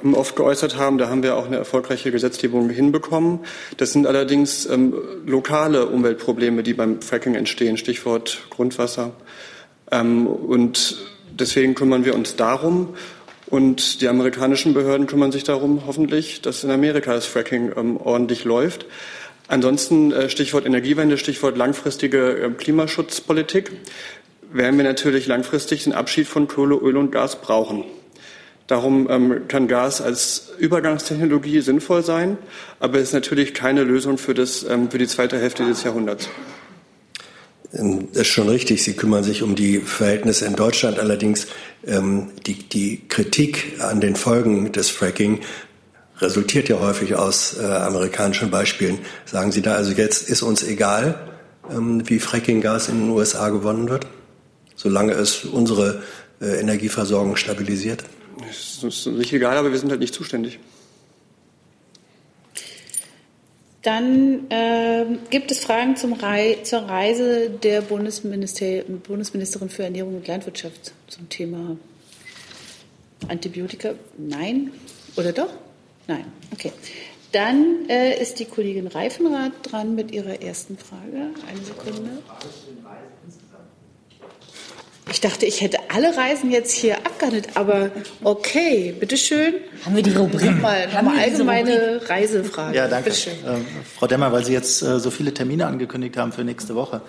[0.04, 0.98] ähm, oft geäußert haben.
[0.98, 3.40] Da haben wir auch eine erfolgreiche Gesetzgebung hinbekommen.
[3.76, 4.94] Das sind allerdings ähm,
[5.26, 9.12] lokale Umweltprobleme, die beim Fracking entstehen, Stichwort Grundwasser.
[9.92, 10.98] Ähm, und
[11.32, 12.96] deswegen kümmern wir uns darum.
[13.48, 18.44] Und die amerikanischen Behörden kümmern sich darum, hoffentlich, dass in Amerika das Fracking ähm, ordentlich
[18.46, 18.86] läuft.
[19.50, 23.72] Ansonsten äh, Stichwort Energiewende, Stichwort langfristige äh, Klimaschutzpolitik
[24.52, 27.84] werden wir natürlich langfristig den Abschied von Kohle, Öl und Gas brauchen.
[28.68, 32.38] Darum ähm, kann Gas als Übergangstechnologie sinnvoll sein,
[32.80, 36.28] aber es ist natürlich keine Lösung für, das, ähm, für die zweite Hälfte des Jahrhunderts.
[37.74, 38.84] Ähm, das ist schon richtig.
[38.84, 41.00] Sie kümmern sich um die Verhältnisse in Deutschland.
[41.00, 41.48] Allerdings
[41.86, 45.40] ähm, die, die Kritik an den Folgen des Fracking
[46.20, 49.00] resultiert ja häufig aus äh, amerikanischen Beispielen.
[49.26, 51.28] Sagen Sie da also jetzt ist uns egal,
[51.72, 54.08] ähm, wie Frackinggas in den USA gewonnen wird?
[54.78, 56.02] Solange es unsere
[56.40, 58.06] äh, Energieversorgung stabilisiert?
[58.50, 60.60] Es ist nicht egal, aber wir sind halt nicht zuständig.
[63.82, 70.94] Dann äh, gibt es Fragen zum Rei zur Reise der Bundesministerin für Ernährung und Landwirtschaft
[71.08, 71.78] zum Thema
[73.28, 73.94] Antibiotika.
[74.18, 74.72] Nein?
[75.16, 75.54] Oder doch?
[76.08, 76.26] Nein.
[76.54, 76.72] Okay.
[77.32, 81.30] Dann äh, ist die Kollegin Reifenrath dran mit ihrer ersten Frage.
[81.48, 82.10] Eine Sekunde.
[85.10, 87.91] Ich dachte, ich hätte alle Reisen jetzt hier abgehandelt, aber
[88.24, 89.56] okay, bitteschön.
[89.86, 90.52] Haben wir die Rubrik?
[90.52, 92.76] Nochmal, nochmal allgemeine Reisefrage.
[92.76, 93.12] Ja, danke.
[93.12, 93.65] Ähm,
[93.96, 97.02] Frau Demmer, weil Sie jetzt äh, so viele Termine angekündigt haben für nächste Woche,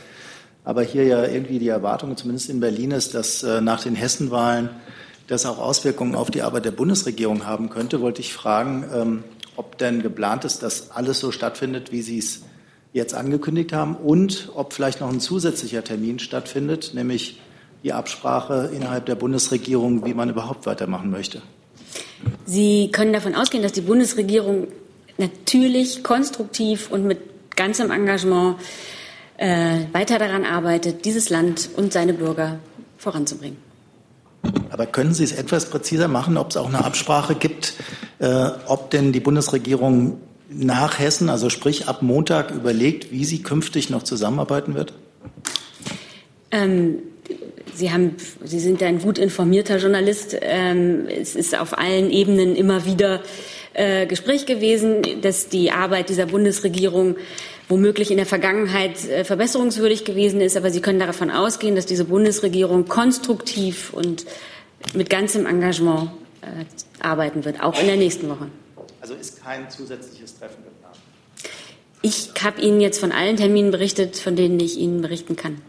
[0.65, 4.71] aber hier ja irgendwie die Erwartung, zumindest in Berlin ist, dass äh, nach den Hessenwahlen
[5.27, 9.25] das auch Auswirkungen auf die Arbeit der Bundesregierung haben könnte, wollte ich fragen, ähm,
[9.57, 12.43] ob denn geplant ist, dass alles so stattfindet, wie Sie es
[12.93, 17.41] jetzt angekündigt haben und ob vielleicht noch ein zusätzlicher Termin stattfindet, nämlich
[17.83, 21.43] die Absprache innerhalb der Bundesregierung, wie man überhaupt weitermachen möchte.
[22.45, 24.69] Sie können davon ausgehen, dass die Bundesregierung
[25.19, 27.19] natürlich konstruktiv und mit
[27.57, 28.57] ganzem Engagement
[29.37, 32.59] äh, weiter daran arbeitet, dieses Land und seine Bürger
[32.97, 33.59] voranzubringen.
[34.71, 37.75] Aber können Sie es etwas präziser machen, ob es auch eine Absprache gibt,
[38.19, 43.91] äh, ob denn die Bundesregierung nach Hessen, also sprich ab Montag, überlegt, wie sie künftig
[43.91, 44.95] noch zusammenarbeiten wird?
[46.51, 47.01] Ähm,
[47.75, 50.37] Sie, haben, Sie sind ein gut informierter Journalist.
[50.41, 53.23] Ähm, es ist auf allen Ebenen immer wieder
[53.75, 57.17] äh, Gespräch gewesen, dass die Arbeit dieser Bundesregierung
[57.69, 60.57] womöglich in der Vergangenheit äh, verbesserungswürdig gewesen ist.
[60.57, 64.25] Aber Sie können davon ausgehen, dass diese Bundesregierung konstruktiv und
[64.95, 66.65] mit ganzem Engagement äh,
[67.01, 68.49] arbeiten wird, auch in der nächsten Woche.
[69.01, 70.97] Also ist kein zusätzliches Treffen geplant?
[72.03, 75.61] Ich habe Ihnen jetzt von allen Terminen berichtet, von denen ich Ihnen berichten kann.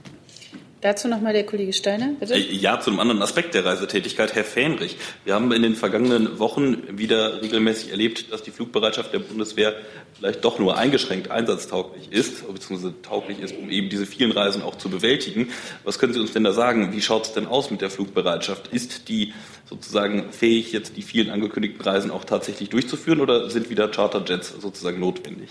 [0.81, 2.35] Dazu noch mal der Kollege Steiner, bitte.
[2.35, 4.95] Äh, ja, zu einem anderen Aspekt der Reisetätigkeit, Herr Fähnrich.
[5.25, 9.75] Wir haben in den vergangenen Wochen wieder regelmäßig erlebt, dass die Flugbereitschaft der Bundeswehr
[10.17, 14.75] vielleicht doch nur eingeschränkt einsatztauglich ist, beziehungsweise tauglich ist, um eben diese vielen Reisen auch
[14.75, 15.49] zu bewältigen.
[15.83, 16.93] Was können Sie uns denn da sagen?
[16.93, 18.69] Wie schaut es denn aus mit der Flugbereitschaft?
[18.69, 19.33] Ist die
[19.65, 25.01] sozusagen fähig, jetzt die vielen angekündigten Reisen auch tatsächlich durchzuführen oder sind wieder Charterjets sozusagen
[25.01, 25.49] notwendig?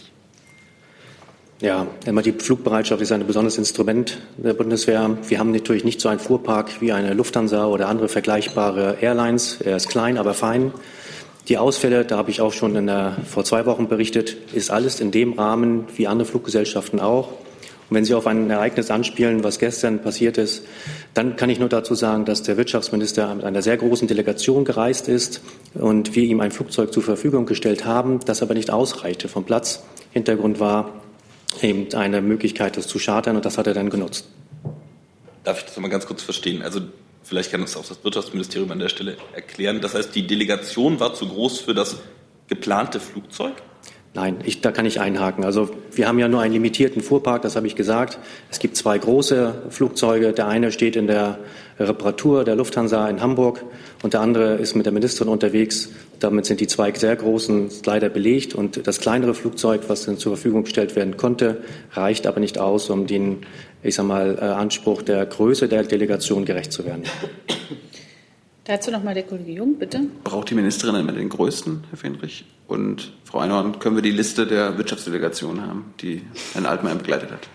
[1.60, 5.18] Ja, immer die Flugbereitschaft ist ein besonderes Instrument der Bundeswehr.
[5.26, 9.60] Wir haben natürlich nicht so einen Fuhrpark wie eine Lufthansa oder andere vergleichbare Airlines.
[9.60, 10.72] Er ist klein, aber fein.
[11.48, 15.10] Die Ausfälle, da habe ich auch schon der, vor zwei Wochen berichtet, ist alles in
[15.10, 17.26] dem Rahmen wie andere Fluggesellschaften auch.
[17.26, 20.62] Und wenn Sie auf ein Ereignis anspielen, was gestern passiert ist,
[21.14, 25.08] dann kann ich nur dazu sagen, dass der Wirtschaftsminister mit einer sehr großen Delegation gereist
[25.08, 25.40] ist
[25.74, 29.82] und wir ihm ein Flugzeug zur Verfügung gestellt haben, das aber nicht ausreichte vom Platz.
[30.12, 30.92] Hintergrund war,
[31.62, 34.28] eben eine Möglichkeit, das zu chartern und das hat er dann genutzt.
[35.44, 36.62] Darf ich das nochmal ganz kurz verstehen?
[36.62, 36.80] Also
[37.22, 39.80] vielleicht kann uns auch das Wirtschaftsministerium an der Stelle erklären.
[39.80, 41.98] Das heißt, die Delegation war zu groß für das
[42.48, 43.54] geplante Flugzeug?
[44.20, 45.44] Nein, ich, da kann ich einhaken.
[45.44, 48.18] Also wir haben ja nur einen limitierten Fuhrpark, das habe ich gesagt.
[48.50, 50.32] Es gibt zwei große Flugzeuge.
[50.32, 51.38] Der eine steht in der
[51.78, 53.62] Reparatur der Lufthansa in Hamburg
[54.02, 55.90] und der andere ist mit der Ministerin unterwegs.
[56.18, 60.34] Damit sind die zwei sehr großen leider belegt und das kleinere Flugzeug, was dann zur
[60.34, 61.58] Verfügung gestellt werden konnte,
[61.92, 63.46] reicht aber nicht aus, um den,
[63.84, 67.04] ich sag mal, äh, Anspruch der Größe der Delegation gerecht zu werden.
[68.68, 70.02] Dazu noch mal der Kollege Jung, bitte.
[70.24, 72.44] Braucht die Ministerin immer den größten, Herr Fenrich?
[72.66, 76.20] Und Frau Einhorn, können wir die Liste der Wirtschaftsdelegationen haben, die
[76.52, 77.48] Herrn Altmaier begleitet hat?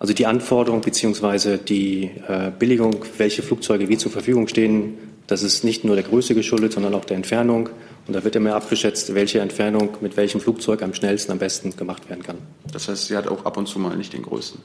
[0.00, 1.58] Also die Anforderung bzw.
[1.58, 4.98] die äh, Billigung, welche Flugzeuge wie zur Verfügung stehen,
[5.28, 7.68] das ist nicht nur der Größe geschuldet, sondern auch der Entfernung.
[8.08, 12.10] Und da wird immer abgeschätzt, welche Entfernung mit welchem Flugzeug am schnellsten, am besten gemacht
[12.10, 12.38] werden kann.
[12.72, 14.60] Das heißt, sie hat auch ab und zu mal nicht den größten.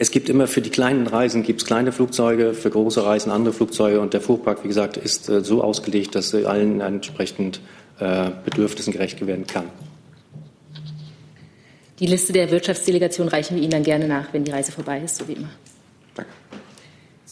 [0.00, 4.00] Es gibt immer für die kleinen Reisen gibt's kleine Flugzeuge, für große Reisen andere Flugzeuge
[4.00, 7.60] und der Fuhrpark, wie gesagt, ist äh, so ausgelegt, dass allen entsprechend
[7.98, 9.64] äh, Bedürfnissen gerecht werden kann.
[11.98, 15.16] Die Liste der Wirtschaftsdelegation reichen wir Ihnen dann gerne nach, wenn die Reise vorbei ist,
[15.16, 15.50] so wie immer.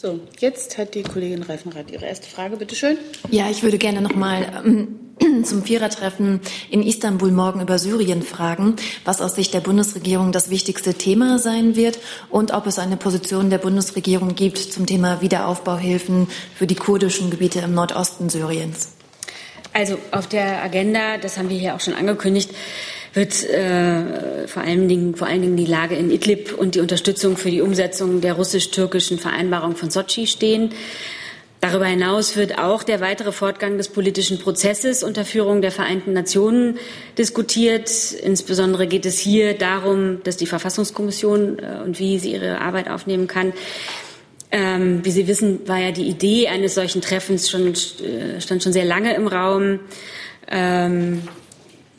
[0.06, 2.58] So, jetzt hat die Kollegin Reifenrath ihre erste Frage.
[2.58, 2.96] Bitte schön.
[3.28, 5.00] Ja, ich würde gerne noch mal ähm,
[5.44, 6.40] zum Vierertreffen
[6.70, 11.74] in Istanbul morgen über Syrien fragen, was aus Sicht der Bundesregierung das wichtigste Thema sein
[11.74, 11.98] wird
[12.30, 17.58] und ob es eine Position der Bundesregierung gibt zum Thema Wiederaufbauhilfen für die kurdischen Gebiete
[17.58, 18.92] im Nordosten Syriens.
[19.72, 22.50] Also auf der Agenda, das haben wir hier auch schon angekündigt,
[23.16, 27.38] wird äh, vor, allen Dingen, vor allen Dingen die Lage in Idlib und die Unterstützung
[27.38, 30.70] für die Umsetzung der russisch-türkischen Vereinbarung von Sochi stehen.
[31.62, 36.76] Darüber hinaus wird auch der weitere Fortgang des politischen Prozesses unter Führung der Vereinten Nationen
[37.16, 37.90] diskutiert.
[38.12, 43.28] Insbesondere geht es hier darum, dass die Verfassungskommission äh, und wie sie ihre Arbeit aufnehmen
[43.28, 43.54] kann.
[44.52, 48.72] Ähm, wie Sie wissen, war ja die Idee eines solchen Treffens schon, äh, stand schon
[48.72, 49.80] sehr lange im Raum.
[50.48, 51.22] Ähm,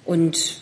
[0.06, 0.62] und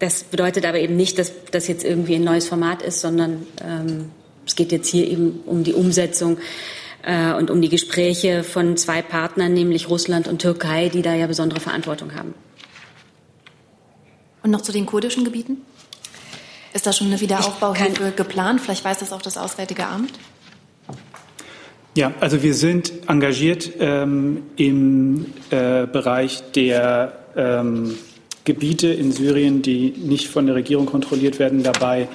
[0.00, 4.10] das bedeutet aber eben nicht, dass das jetzt irgendwie ein neues Format ist, sondern ähm,
[4.46, 6.38] es geht jetzt hier eben um die Umsetzung
[7.02, 11.26] äh, und um die Gespräche von zwei Partnern, nämlich Russland und Türkei, die da ja
[11.26, 12.34] besondere Verantwortung haben.
[14.42, 15.58] Und noch zu den kurdischen Gebieten?
[16.72, 18.62] Ist da schon eine Wiederaufbauhilfe geplant?
[18.62, 20.12] Vielleicht weiß das auch das Auswärtige Amt.
[21.94, 27.98] Ja, also wir sind engagiert ähm, im äh, Bereich der ähm,
[28.44, 32.08] Gebiete in Syrien, die nicht von der Regierung kontrolliert werden, dabei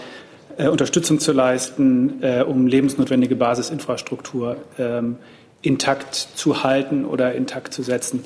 [0.57, 5.17] äh, Unterstützung zu leisten, äh, um lebensnotwendige Basisinfrastruktur ähm,
[5.61, 8.23] intakt zu halten oder intakt zu setzen.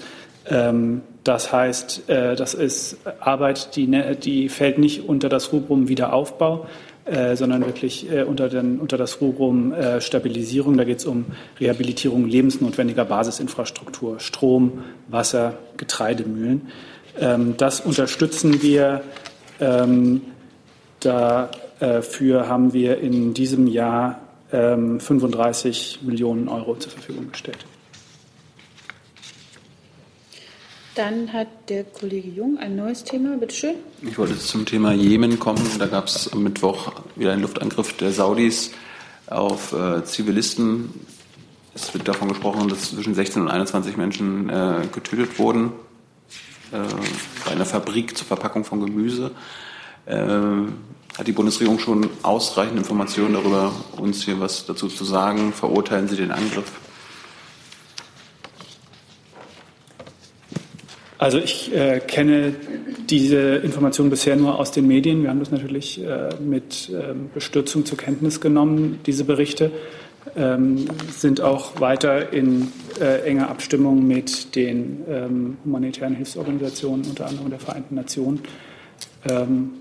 [0.47, 5.87] Ähm, das heißt, äh, das ist Arbeit, die, ne, die fällt nicht unter das Rubrum
[5.87, 6.67] Wiederaufbau,
[7.05, 10.77] äh, sondern wirklich äh, unter, den, unter das Rubrum äh, Stabilisierung.
[10.77, 11.25] Da geht es um
[11.59, 16.67] Rehabilitierung lebensnotwendiger Basisinfrastruktur, Strom, Wasser, Getreidemühlen.
[17.19, 19.03] Ähm, das unterstützen wir.
[19.59, 20.21] Ähm,
[21.01, 27.65] dafür haben wir in diesem Jahr 35 ähm, Millionen Euro zur Verfügung gestellt.
[30.95, 33.37] Dann hat der Kollege Jung ein neues Thema.
[33.37, 33.75] Bitte schön.
[34.01, 35.63] Ich wollte zum Thema Jemen kommen.
[35.77, 38.71] Da gab es am Mittwoch wieder einen Luftangriff der Saudis
[39.27, 40.89] auf äh, Zivilisten.
[41.75, 45.88] Es wird davon gesprochen, dass zwischen 16 und 21 Menschen äh, getötet wurden äh,
[46.71, 49.31] bei einer Fabrik zur Verpackung von Gemüse.
[50.05, 50.15] Äh,
[51.17, 55.51] hat die Bundesregierung schon ausreichend Informationen darüber, uns hier was dazu zu sagen?
[55.51, 56.71] Verurteilen Sie den Angriff?
[61.17, 62.55] Also ich äh, kenne
[63.09, 65.21] diese Information bisher nur aus den Medien.
[65.21, 69.71] Wir haben das natürlich äh, mit ähm, Bestürzung zur Kenntnis genommen, diese Berichte.
[70.35, 77.49] Ähm, sind auch weiter in äh, enger Abstimmung mit den ähm, humanitären Hilfsorganisationen, unter anderem
[77.49, 78.41] der Vereinten Nationen.
[79.27, 79.71] Ähm,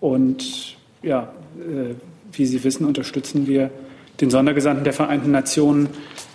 [0.00, 1.94] und ja, äh,
[2.32, 3.70] wie Sie wissen, unterstützen wir
[4.20, 5.88] den Sondergesandten der Vereinten Nationen,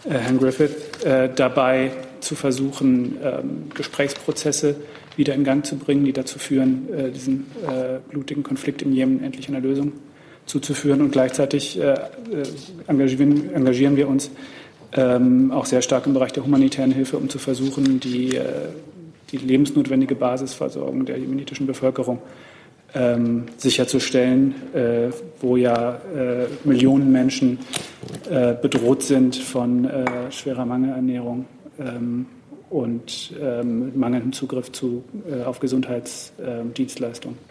[0.06, 4.76] äh, Herrn Griffith, äh, dabei, zu versuchen, ähm, Gesprächsprozesse
[5.18, 9.24] wieder in Gang zu bringen, die dazu führen, äh, diesen äh, blutigen Konflikt im Jemen
[9.24, 9.94] endlich einer Lösung
[10.46, 11.02] zuzuführen.
[11.02, 11.96] Und gleichzeitig äh,
[12.88, 14.32] engagieren, engagieren, wir uns
[14.94, 18.38] ähm, auch sehr stark im Bereich der humanitären Hilfe, um zu versuchen, die,
[19.32, 22.20] die lebensnotwendige Basisversorgung der jemenitischen Bevölkerung
[22.94, 27.60] ähm, sicherzustellen, äh, wo ja äh, Millionen Menschen
[28.30, 29.90] äh, bedroht sind von
[30.30, 31.46] schwerer Mangelernährung
[31.80, 32.26] ähm,
[32.70, 37.51] und ähm, mangelndem Zugriff zu, äh, auf Gesundheitsdienstleistungen.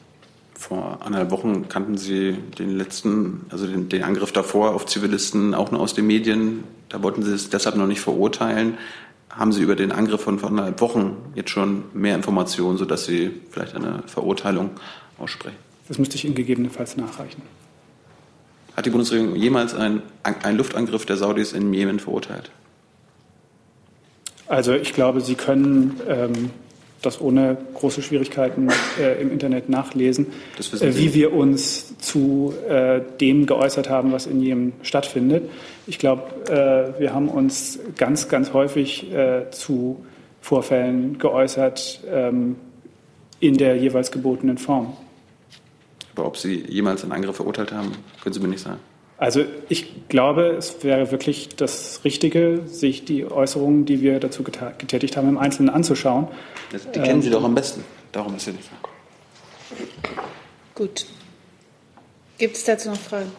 [0.60, 5.70] Vor anderthalb Wochen kannten Sie den letzten, also den, den, Angriff davor auf Zivilisten auch
[5.70, 6.64] nur aus den Medien.
[6.90, 8.76] Da wollten Sie es deshalb noch nicht verurteilen.
[9.30, 13.30] Haben Sie über den Angriff von vor anderthalb Wochen jetzt schon mehr Informationen, sodass Sie
[13.50, 14.68] vielleicht eine Verurteilung
[15.16, 15.56] aussprechen?
[15.88, 17.40] Das müsste ich Ihnen gegebenenfalls nachreichen.
[18.76, 22.50] Hat die Bundesregierung jemals einen, einen Luftangriff der Saudis in Jemen verurteilt?
[24.46, 26.50] Also ich glaube, Sie können ähm,
[27.02, 30.26] das ohne große Schwierigkeiten äh, im Internet nachlesen,
[30.58, 35.48] äh, wie wir uns zu äh, dem geäußert haben, was in Jemen stattfindet.
[35.86, 40.04] Ich glaube, äh, wir haben uns ganz, ganz häufig äh, zu
[40.40, 42.56] Vorfällen geäußert ähm,
[43.40, 44.96] in der jeweils gebotenen Form.
[46.14, 48.80] Aber ob Sie jemals einen Angriff verurteilt haben, können Sie mir nicht sagen.
[49.20, 55.18] Also ich glaube, es wäre wirklich das Richtige, sich die Äußerungen, die wir dazu getätigt
[55.18, 56.28] haben, im Einzelnen anzuschauen.
[56.72, 57.84] Die kennen Sie doch am besten.
[58.12, 59.76] Darum ist ja nicht so.
[60.74, 61.04] Gut.
[62.38, 63.30] Gibt es dazu noch Fragen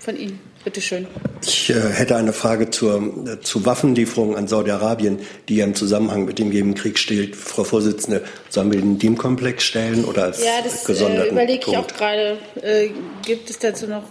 [0.00, 0.40] von Ihnen?
[0.64, 1.06] Bitte schön.
[1.40, 6.24] Ich äh, hätte eine Frage zur, äh, zu Waffenlieferungen an Saudi-Arabien, die ja im Zusammenhang
[6.24, 7.36] mit dem Jemenkrieg steht.
[7.36, 11.76] Frau Vorsitzende, sollen wir den DIEM-Komplex stellen oder als ja, das, gesonderten äh, überlege ich
[11.76, 12.38] auch gerade.
[12.60, 12.90] Äh,
[13.24, 14.02] gibt es dazu noch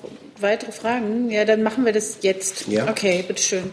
[0.41, 1.29] weitere Fragen?
[1.29, 2.67] Ja, dann machen wir das jetzt.
[2.67, 2.89] Ja.
[2.89, 3.71] Okay, bitteschön.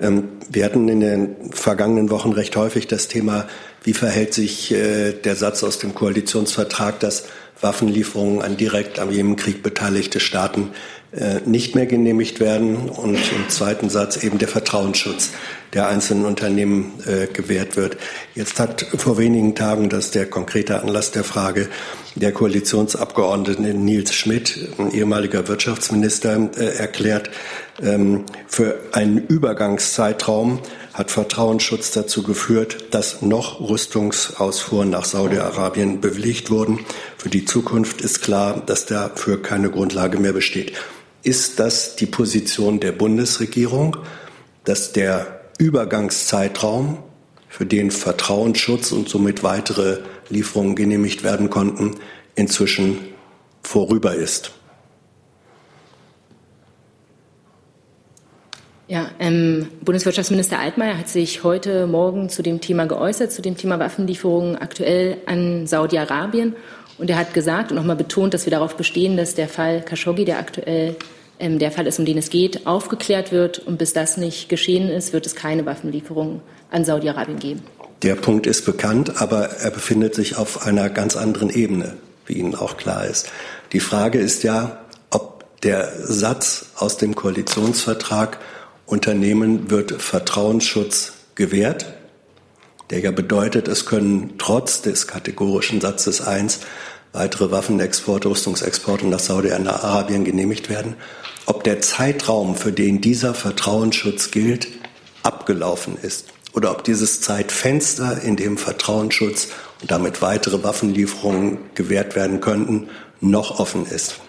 [0.00, 3.46] Ähm, wir hatten in den vergangenen Wochen recht häufig das Thema,
[3.82, 7.24] wie verhält sich äh, der Satz aus dem Koalitionsvertrag, dass
[7.60, 10.70] Waffenlieferungen an direkt am Jemenkrieg beteiligte Staaten
[11.44, 15.30] nicht mehr genehmigt werden und im zweiten Satz eben der Vertrauensschutz
[15.74, 17.96] der einzelnen Unternehmen äh, gewährt wird.
[18.34, 21.68] Jetzt hat vor wenigen Tagen, das ist der konkrete Anlass der Frage,
[22.14, 27.30] der Koalitionsabgeordnete Nils Schmidt, ehemaliger Wirtschaftsminister, äh, erklärt,
[27.82, 30.60] ähm, für einen Übergangszeitraum
[30.92, 36.78] hat Vertrauensschutz dazu geführt, dass noch Rüstungsausfuhren nach Saudi-Arabien bewilligt wurden.
[37.18, 40.74] Für die Zukunft ist klar, dass dafür keine Grundlage mehr besteht.
[41.24, 43.96] Ist das die Position der Bundesregierung,
[44.64, 46.98] dass der Übergangszeitraum,
[47.48, 51.94] für den Vertrauensschutz und somit weitere Lieferungen genehmigt werden konnten,
[52.34, 52.98] inzwischen
[53.62, 54.50] vorüber ist?
[58.88, 63.78] Ja, ähm, Bundeswirtschaftsminister Altmaier hat sich heute Morgen zu dem Thema geäußert, zu dem Thema
[63.78, 66.54] Waffenlieferungen aktuell an Saudi-Arabien.
[66.98, 70.24] Und er hat gesagt und nochmal betont, dass wir darauf bestehen, dass der Fall Khashoggi,
[70.24, 70.96] der aktuell
[71.40, 73.58] der Fall ist, um den es geht, aufgeklärt wird.
[73.58, 77.62] Und bis das nicht geschehen ist, wird es keine Waffenlieferungen an Saudi-Arabien geben.
[78.02, 82.54] Der Punkt ist bekannt, aber er befindet sich auf einer ganz anderen Ebene, wie Ihnen
[82.54, 83.30] auch klar ist.
[83.72, 88.38] Die Frage ist ja, ob der Satz aus dem Koalitionsvertrag
[88.86, 91.94] Unternehmen wird Vertrauensschutz gewährt,
[92.90, 96.60] der ja bedeutet, es können trotz des kategorischen Satzes 1
[97.12, 100.96] weitere Waffenexporte, Rüstungsexporte nach Saudi-Arabien genehmigt werden,
[101.46, 104.68] ob der Zeitraum, für den dieser Vertrauensschutz gilt,
[105.22, 109.48] abgelaufen ist oder ob dieses Zeitfenster, in dem Vertrauensschutz
[109.82, 112.88] und damit weitere Waffenlieferungen gewährt werden könnten,
[113.20, 114.20] noch offen ist.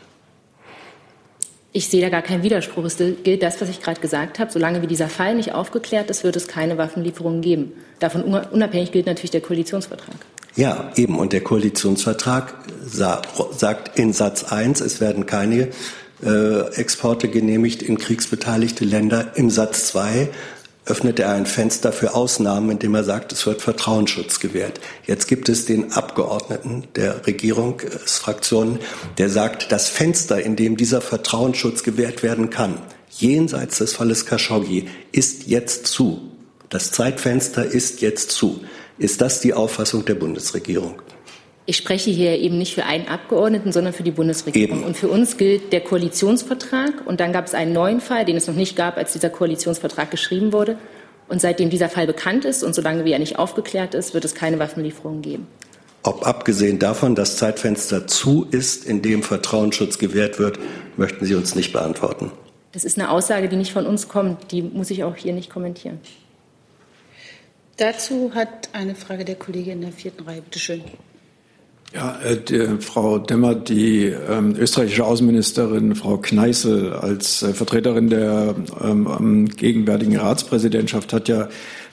[1.71, 2.85] Ich sehe da gar keinen Widerspruch.
[2.85, 4.49] Es gilt das, was ich gerade gesagt habe.
[4.49, 7.73] Solange wie dieser Fall nicht aufgeklärt ist, wird es keine Waffenlieferungen geben.
[7.99, 10.15] Davon unabhängig gilt natürlich der Koalitionsvertrag.
[10.55, 11.19] Ja, eben.
[11.19, 12.53] Und der Koalitionsvertrag
[12.85, 15.67] sagt in Satz 1, es werden keine
[16.23, 19.33] äh, Exporte genehmigt in kriegsbeteiligte Länder.
[19.35, 20.29] Im Satz 2
[20.85, 24.79] öffnet er ein Fenster für Ausnahmen, indem er sagt, es wird Vertrauensschutz gewährt.
[25.05, 28.79] Jetzt gibt es den Abgeordneten der Regierungsfraktionen,
[29.17, 32.77] der sagt, das Fenster, in dem dieser Vertrauensschutz gewährt werden kann,
[33.09, 36.31] jenseits des Falles Khashoggi, ist jetzt zu.
[36.69, 38.61] Das Zeitfenster ist jetzt zu.
[38.97, 41.01] Ist das die Auffassung der Bundesregierung?
[41.67, 44.79] Ich spreche hier eben nicht für einen Abgeordneten, sondern für die Bundesregierung.
[44.79, 44.87] Eben.
[44.87, 47.05] Und für uns gilt der Koalitionsvertrag.
[47.05, 50.11] Und dann gab es einen neuen Fall, den es noch nicht gab, als dieser Koalitionsvertrag
[50.11, 50.77] geschrieben wurde.
[51.27, 54.35] Und seitdem dieser Fall bekannt ist und solange wie er nicht aufgeklärt ist, wird es
[54.35, 55.47] keine Waffenlieferungen geben.
[56.03, 60.59] Ob abgesehen davon das Zeitfenster zu ist, in dem Vertrauensschutz gewährt wird,
[60.97, 62.31] möchten Sie uns nicht beantworten.
[62.73, 64.51] Das ist eine Aussage, die nicht von uns kommt.
[64.51, 65.99] Die muss ich auch hier nicht kommentieren.
[67.77, 70.43] Dazu hat eine Frage der Kollegin in der vierten Reihe.
[70.43, 70.83] Bitte schön.
[71.95, 78.53] Ja, äh, die, Frau Demmer, die ähm, österreichische Außenministerin Frau Kneißl als äh, Vertreterin der
[78.83, 81.47] ähm, gegenwärtigen Ratspräsidentschaft hat ja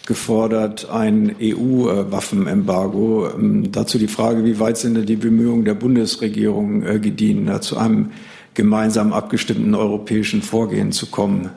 [0.05, 3.29] gefordert ein EU-Waffenembargo.
[3.29, 7.61] Ähm, dazu die Frage, wie weit sind denn die Bemühungen der Bundesregierung äh, gediehen, da
[7.61, 8.11] zu einem
[8.55, 11.51] gemeinsam abgestimmten europäischen Vorgehen zu kommen?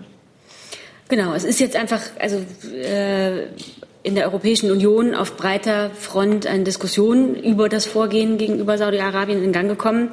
[1.08, 2.38] Genau, es ist jetzt einfach, also
[2.76, 3.48] äh,
[4.06, 9.52] in der Europäischen Union auf breiter Front eine Diskussion über das Vorgehen gegenüber Saudi-Arabien in
[9.52, 10.12] Gang gekommen.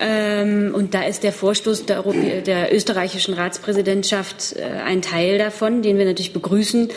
[0.00, 5.82] Ähm, und da ist der Vorstoß der, Europä der österreichischen Ratspräsidentschaft äh, ein Teil davon,
[5.82, 6.88] den wir natürlich begrüßen.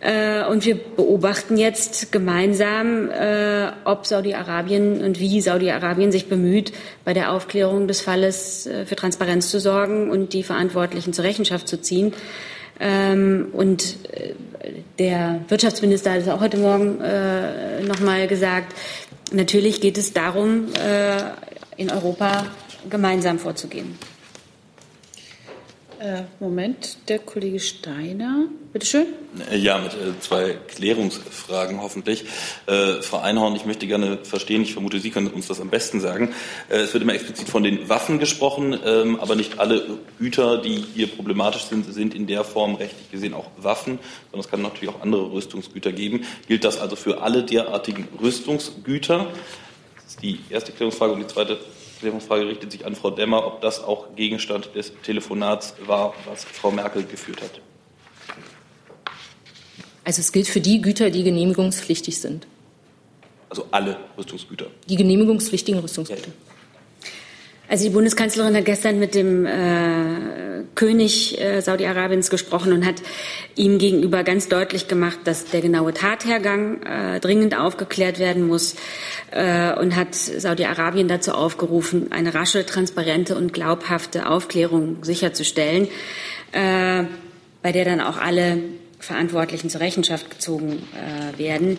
[0.00, 6.72] Äh, und wir beobachten jetzt gemeinsam, äh, ob Saudi-Arabien und wie Saudi-Arabien sich bemüht,
[7.06, 11.80] bei der Aufklärung des Falles für Transparenz zu sorgen und die Verantwortlichen zur Rechenschaft zu
[11.80, 12.12] ziehen.
[12.80, 14.34] Ähm, und äh,
[14.98, 18.74] der Wirtschaftsminister hat es auch heute Morgen äh, noch mal gesagt.
[19.32, 21.18] Natürlich geht es darum, äh,
[21.76, 22.46] in Europa
[22.88, 23.98] gemeinsam vorzugehen.
[26.00, 29.06] Äh, Moment, der Kollege Steiner, bitte schön.
[29.52, 32.24] Ja, mit äh, zwei Klärungsfragen hoffentlich.
[32.66, 35.98] Äh, Frau Einhorn, ich möchte gerne verstehen, ich vermute, Sie können uns das am besten
[35.98, 36.32] sagen.
[36.68, 40.84] Äh, es wird immer explizit von den Waffen gesprochen, ähm, aber nicht alle Güter, die
[40.94, 43.98] hier problematisch sind, sind in der Form rechtlich gesehen auch Waffen,
[44.30, 46.24] sondern es kann natürlich auch andere Rüstungsgüter geben.
[46.46, 49.32] Gilt das also für alle derartigen Rüstungsgüter?
[49.96, 51.12] Das ist die erste Klärungsfrage.
[51.12, 51.58] Und die zweite
[51.98, 56.70] Klärungsfrage richtet sich an Frau Demmer, ob das auch Gegenstand des Telefonats war, was Frau
[56.70, 57.60] Merkel geführt hat.
[60.04, 62.46] Also es gilt für die Güter, die genehmigungspflichtig sind.
[63.50, 64.66] Also alle Rüstungsgüter.
[64.88, 66.30] Die genehmigungspflichtigen Rüstungsgüter.
[67.68, 73.02] Also die Bundeskanzlerin hat gestern mit dem äh, König äh, Saudi-Arabiens gesprochen und hat
[73.56, 78.74] ihm gegenüber ganz deutlich gemacht, dass der genaue Tathergang äh, dringend aufgeklärt werden muss
[79.32, 85.88] äh, und hat Saudi-Arabien dazu aufgerufen, eine rasche, transparente und glaubhafte Aufklärung sicherzustellen,
[86.52, 87.04] äh,
[87.62, 88.60] bei der dann auch alle
[88.98, 91.76] Verantwortlichen zur Rechenschaft gezogen äh, werden.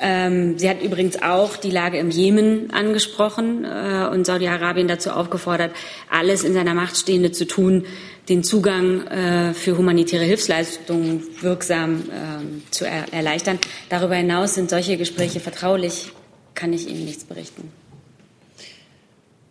[0.00, 5.72] Ähm, sie hat übrigens auch die Lage im Jemen angesprochen äh, und Saudi-Arabien dazu aufgefordert,
[6.10, 7.84] alles in seiner Macht Stehende zu tun,
[8.28, 13.58] den Zugang äh, für humanitäre Hilfsleistungen wirksam äh, zu er erleichtern.
[13.88, 16.10] Darüber hinaus sind solche Gespräche vertraulich,
[16.54, 17.70] kann ich Ihnen nichts berichten.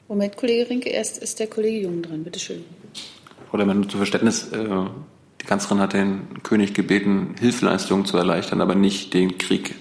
[0.10, 2.24] Moment, Kollege Rinke, erst ist der Kollege Jung dran.
[2.24, 2.66] Bitte schön.
[3.50, 4.52] Frau Lehmann, nur zu Verständnis.
[4.52, 4.68] Äh,
[5.42, 9.76] die Kanzlerin hat den König gebeten, Hilfsleistungen zu erleichtern, aber nicht den Krieg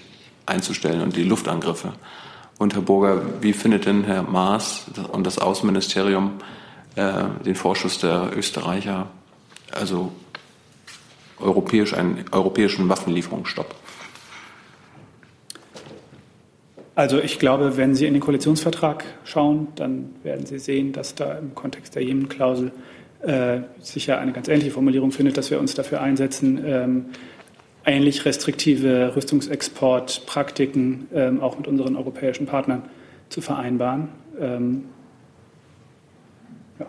[0.45, 1.93] einzustellen und die Luftangriffe.
[2.57, 6.33] Und Herr Burger, wie findet denn Herr Maas und das Außenministerium
[6.95, 9.07] äh, den Vorschuss der Österreicher,
[9.71, 10.11] also
[11.39, 13.75] europäisch, einen europäischen Waffenlieferungsstopp?
[16.95, 21.33] Also ich glaube, wenn Sie in den Koalitionsvertrag schauen, dann werden Sie sehen, dass da
[21.39, 22.71] im Kontext der Jemen-Klausel
[23.21, 27.05] äh, sicher eine ganz ähnliche Formulierung findet, dass wir uns dafür einsetzen, ähm,
[27.85, 32.83] ähnlich restriktive Rüstungsexportpraktiken ähm, auch mit unseren europäischen Partnern
[33.29, 34.09] zu vereinbaren.
[34.39, 34.85] Ähm,
[36.79, 36.85] ja.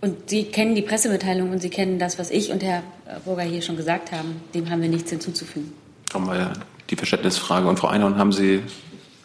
[0.00, 2.82] Und Sie kennen die Pressemitteilung und Sie kennen das, was ich und Herr
[3.24, 4.40] Burger hier schon gesagt haben.
[4.54, 5.72] Dem haben wir nichts hinzuzufügen.
[6.10, 6.52] Kommen wir ja
[6.90, 7.68] die Verständnisfrage.
[7.68, 8.60] Und Frau Einhorn, haben Sie,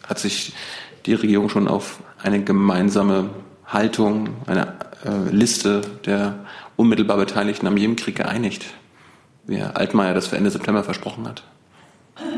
[0.06, 0.52] hat sich
[1.06, 3.30] die Regierung schon auf eine gemeinsame
[3.66, 6.38] Haltung, eine äh, Liste der
[6.76, 8.64] unmittelbar Beteiligten am Jemenkrieg geeinigt,
[9.48, 11.42] wie Herr Altmaier das für Ende September versprochen hat?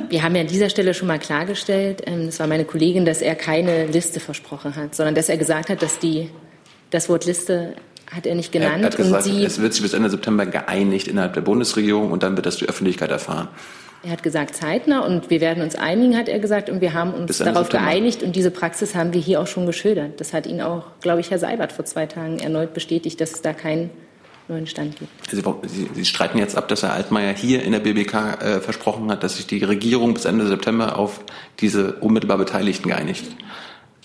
[0.08, 3.22] Wir haben ja an dieser Stelle schon mal klargestellt, ähm, das war meine Kollegin, dass
[3.22, 6.30] er keine Liste versprochen hat, sondern dass er gesagt hat, dass die,
[6.90, 7.74] das Wort Liste
[8.10, 8.80] hat er nicht genannt.
[8.80, 12.22] Er hat gesagt, sie, es wird sich bis Ende September geeinigt innerhalb der Bundesregierung und
[12.22, 13.48] dann wird das die Öffentlichkeit erfahren.
[14.02, 17.12] Er hat gesagt zeitnah und wir werden uns einigen, hat er gesagt, und wir haben
[17.12, 17.86] uns darauf September.
[17.86, 20.20] geeinigt und diese Praxis haben wir hier auch schon geschildert.
[20.20, 23.42] Das hat Ihnen auch, glaube ich, Herr Seibert vor zwei Tagen erneut bestätigt, dass es
[23.42, 23.90] da keinen
[24.50, 25.10] neuen Stand gibt.
[25.30, 29.10] Sie, Sie, Sie streiten jetzt ab, dass Herr Altmaier hier in der BBK äh, versprochen
[29.10, 31.20] hat, dass sich die Regierung bis Ende September auf
[31.60, 33.24] diese unmittelbar Beteiligten geeinigt,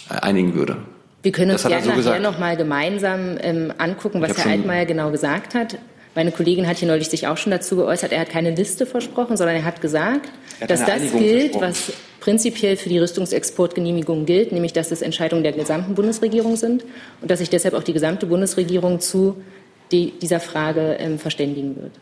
[0.09, 0.77] äh, einigen würde.
[1.23, 5.11] Wir können uns gerne so nachher noch mal gemeinsam ähm, angucken, was Herr Altmaier genau
[5.11, 5.77] gesagt hat.
[6.13, 8.13] Meine Kollegin hat hier neulich sich auch schon dazu geäußert.
[8.13, 10.29] Er hat keine Liste versprochen, sondern er hat gesagt,
[10.59, 11.91] er hat dass das gilt, was
[12.21, 16.85] prinzipiell für die Rüstungsexportgenehmigung gilt, nämlich dass es Entscheidungen der gesamten Bundesregierung sind
[17.21, 19.43] und dass sich deshalb auch die gesamte Bundesregierung zu
[19.91, 21.99] die, dieser Frage ähm, verständigen wird.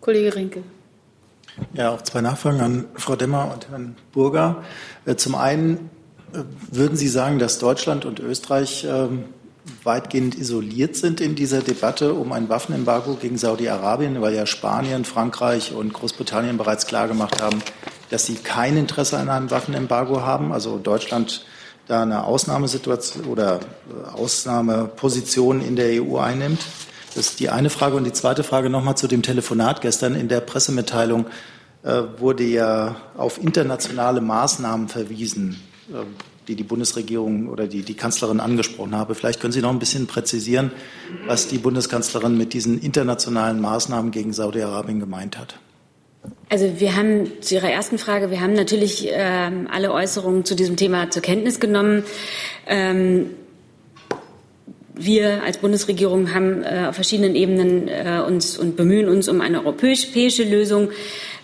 [0.00, 0.62] Kollege Rinke.
[1.72, 4.64] Ja, auch zwei Nachfragen an Frau Demmer und Herrn Burger.
[5.06, 5.90] Äh, zum einen
[6.32, 6.38] äh,
[6.70, 9.24] würden Sie sagen, dass Deutschland und Österreich ähm,
[9.82, 15.72] weitgehend isoliert sind in dieser Debatte um ein Waffenembargo gegen Saudi-Arabien, weil ja Spanien, Frankreich
[15.72, 17.62] und Großbritannien bereits klargemacht haben,
[18.10, 20.52] dass sie kein Interesse an einem Waffenembargo haben.
[20.52, 21.46] Also Deutschland
[21.86, 26.60] da eine Ausnahmesituation oder äh, Ausnahmeposition in der EU einnimmt.
[27.14, 27.96] Das ist die eine Frage.
[27.96, 30.14] Und die zweite Frage nochmal zu dem Telefonat gestern.
[30.14, 31.26] In der Pressemitteilung
[31.82, 35.60] äh, wurde ja auf internationale Maßnahmen verwiesen.
[35.92, 36.04] Äh,
[36.48, 39.14] die die Bundesregierung oder die die Kanzlerin angesprochen habe.
[39.14, 40.72] Vielleicht können Sie noch ein bisschen präzisieren,
[41.26, 45.58] was die Bundeskanzlerin mit diesen internationalen Maßnahmen gegen Saudi-Arabien gemeint hat.
[46.48, 50.76] Also wir haben zu Ihrer ersten Frage, wir haben natürlich ähm, alle Äußerungen zu diesem
[50.76, 52.04] Thema zur Kenntnis genommen.
[52.66, 53.30] Ähm,
[54.94, 59.64] wir als Bundesregierung haben äh, auf verschiedenen Ebenen äh, uns und bemühen uns um eine
[59.64, 60.90] europäische Lösung.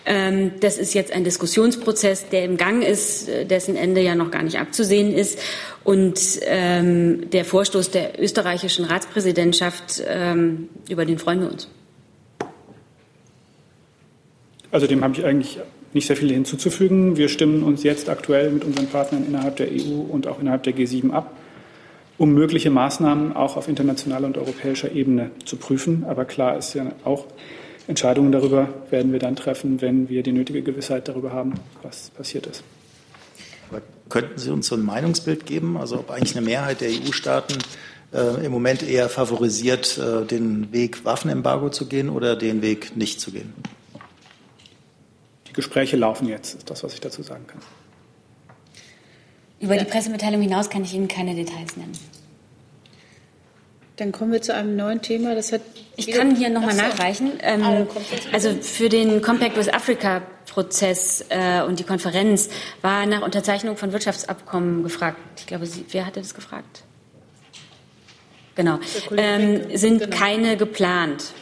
[0.05, 4.31] Ähm, das ist jetzt ein Diskussionsprozess, der im Gang ist, äh, dessen Ende ja noch
[4.31, 5.37] gar nicht abzusehen ist.
[5.83, 11.67] Und ähm, der Vorstoß der österreichischen Ratspräsidentschaft, ähm, über den freuen wir uns.
[14.71, 15.59] Also dem habe ich eigentlich
[15.93, 17.17] nicht sehr viel hinzuzufügen.
[17.17, 20.73] Wir stimmen uns jetzt aktuell mit unseren Partnern innerhalb der EU und auch innerhalb der
[20.73, 21.35] G7 ab,
[22.17, 26.05] um mögliche Maßnahmen auch auf internationaler und europäischer Ebene zu prüfen.
[26.07, 27.25] Aber klar ist ja auch,
[27.87, 32.45] Entscheidungen darüber werden wir dann treffen, wenn wir die nötige Gewissheit darüber haben, was passiert
[32.45, 32.63] ist.
[33.69, 37.57] Aber könnten Sie uns so ein Meinungsbild geben, also ob eigentlich eine Mehrheit der EU-Staaten
[38.13, 43.19] äh, im Moment eher favorisiert, äh, den Weg Waffenembargo zu gehen oder den Weg nicht
[43.19, 43.53] zu gehen?
[45.51, 47.59] Die Gespräche laufen jetzt, ist das, was ich dazu sagen kann.
[49.59, 51.91] Über die Pressemitteilung hinaus kann ich Ihnen keine Details nennen.
[53.97, 55.35] Dann kommen wir zu einem neuen Thema.
[55.35, 55.61] Das hat
[55.97, 56.81] ich kann hier nochmal so.
[56.81, 57.33] nachreichen.
[57.41, 57.85] Ähm, ah,
[58.31, 62.49] also für den Compact with Africa Prozess äh, und die Konferenz
[62.81, 65.17] war nach Unterzeichnung von Wirtschaftsabkommen gefragt.
[65.37, 66.83] Ich glaube, Sie, wer hatte das gefragt?
[68.55, 68.79] Genau.
[69.15, 70.17] Ähm, sind genau.
[70.17, 71.33] keine geplant.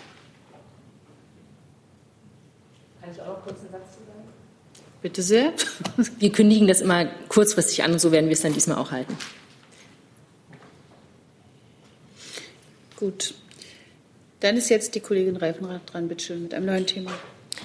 [3.02, 3.79] Kann ich auch kurz einen zu sagen?
[5.02, 5.54] Bitte sehr.
[6.20, 9.16] Wir kündigen das immer kurzfristig an und so werden wir es dann diesmal auch halten.
[12.98, 13.34] Gut.
[14.42, 17.12] Dann ist jetzt die Kollegin Reifenrath dran, bitte schön, mit einem neuen Thema.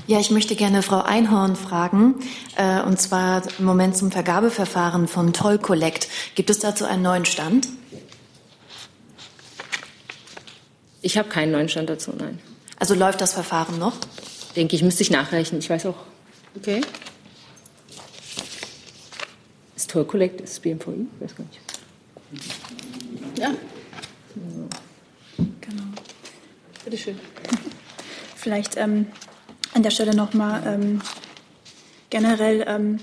[0.07, 2.16] Ja, ich möchte gerne Frau Einhorn fragen,
[2.57, 6.09] äh, und zwar im Moment zum Vergabeverfahren von Toll Collect.
[6.35, 7.68] Gibt es dazu einen neuen Stand?
[11.01, 12.39] Ich habe keinen neuen Stand dazu, nein.
[12.78, 13.95] Also läuft das Verfahren noch?
[14.57, 15.59] Denke ich, müsste ich nachreichen.
[15.59, 15.97] Ich weiß auch.
[16.57, 16.80] Okay.
[19.95, 21.07] Toll Collect, ist BMVI?
[21.14, 21.61] Ich weiß gar nicht.
[23.38, 23.55] Ja.
[26.84, 27.20] Bitte schön.
[28.34, 29.07] Vielleicht ähm,
[29.72, 31.01] an der Stelle nochmal ähm,
[32.11, 32.99] generell ähm,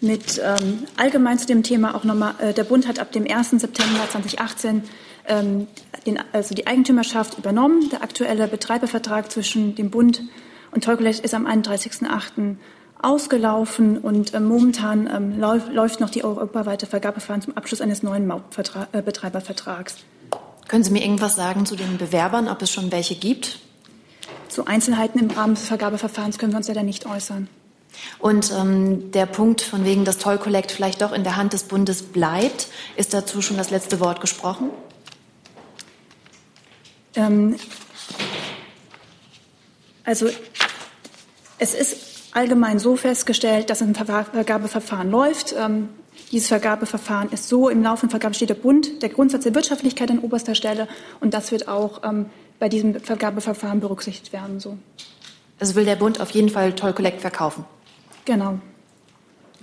[0.00, 3.50] mit ähm, allgemein zu dem Thema auch nochmal, äh, der Bund hat ab dem 1.
[3.50, 4.84] September 2018
[5.26, 5.66] ähm,
[6.06, 7.90] den, also die Eigentümerschaft übernommen.
[7.90, 10.22] Der aktuelle Betreibervertrag zwischen dem Bund
[10.70, 12.54] und Teukolech ist am 31.08.
[13.04, 18.30] ausgelaufen und äh, momentan ähm, läuft, läuft noch die europaweite Vergabeverfahren zum Abschluss eines neuen
[18.30, 19.96] äh, Betreibervertrags.
[20.68, 23.58] Können Sie mir irgendwas sagen zu den Bewerbern, ob es schon welche gibt?
[24.48, 27.48] Zu Einzelheiten im Rahmen des Vergabeverfahrens können wir uns leider nicht äußern.
[28.18, 31.64] Und ähm, der Punkt, von wegen das Toll Collect vielleicht doch in der Hand des
[31.64, 34.70] Bundes bleibt, ist dazu schon das letzte Wort gesprochen?
[37.14, 37.56] Ähm,
[40.04, 40.28] also
[41.58, 45.54] es ist allgemein so festgestellt, dass ein Vergabeverfahren läuft.
[45.58, 45.88] Ähm,
[46.30, 50.18] dieses Vergabeverfahren ist so, im laufenden Vergabe steht der Bund, der Grundsatz der Wirtschaftlichkeit an
[50.18, 50.88] oberster Stelle
[51.20, 52.26] und das wird auch ähm,
[52.58, 54.60] bei diesem Vergabeverfahren berücksichtigt werden.
[54.60, 54.76] So.
[55.58, 57.64] Also will der Bund auf jeden Fall Toll Collect verkaufen?
[58.24, 58.58] Genau.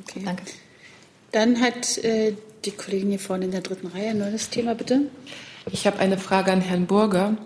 [0.01, 0.21] Okay.
[0.25, 0.43] Danke.
[1.31, 2.33] Dann hat äh,
[2.65, 5.01] die Kollegin hier vorne in der dritten Reihe ein neues Thema, bitte.
[5.71, 7.37] Ich habe eine Frage an Herrn Burger.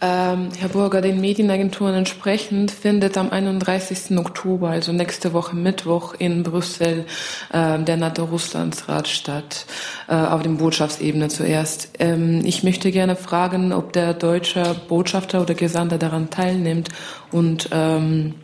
[0.00, 4.16] Ähm, Herr Burger, den Medienagenturen entsprechend findet am 31.
[4.16, 7.04] Oktober, also nächste Woche Mittwoch in Brüssel,
[7.52, 9.66] äh, der NATO-Russlands-Rat statt,
[10.06, 11.90] äh, auf dem Botschaftsebene zuerst.
[11.98, 16.90] Ähm, ich möchte gerne fragen, ob der deutsche Botschafter oder Gesandte daran teilnimmt
[17.32, 18.34] und ähm,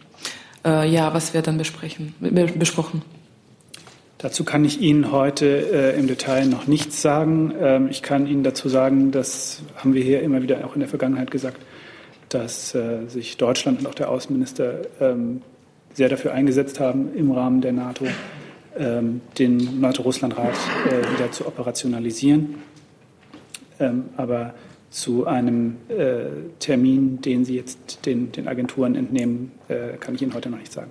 [0.64, 2.14] äh, ja, was wird dann besprechen,
[2.58, 3.02] besprochen?
[4.18, 7.52] Dazu kann ich Ihnen heute äh, im Detail noch nichts sagen.
[7.60, 10.88] Ähm, ich kann Ihnen dazu sagen, das haben wir hier immer wieder auch in der
[10.88, 11.60] Vergangenheit gesagt,
[12.28, 15.42] dass äh, sich Deutschland und auch der Außenminister ähm,
[15.92, 18.06] sehr dafür eingesetzt haben, im Rahmen der NATO
[18.76, 20.54] ähm, den NATO-Russland-Rat
[20.86, 22.56] äh, wieder zu operationalisieren.
[23.78, 24.54] Ähm, aber
[24.90, 26.26] zu einem äh,
[26.60, 30.72] Termin, den Sie jetzt den, den Agenturen entnehmen, äh, kann ich Ihnen heute noch nicht
[30.72, 30.90] sagen.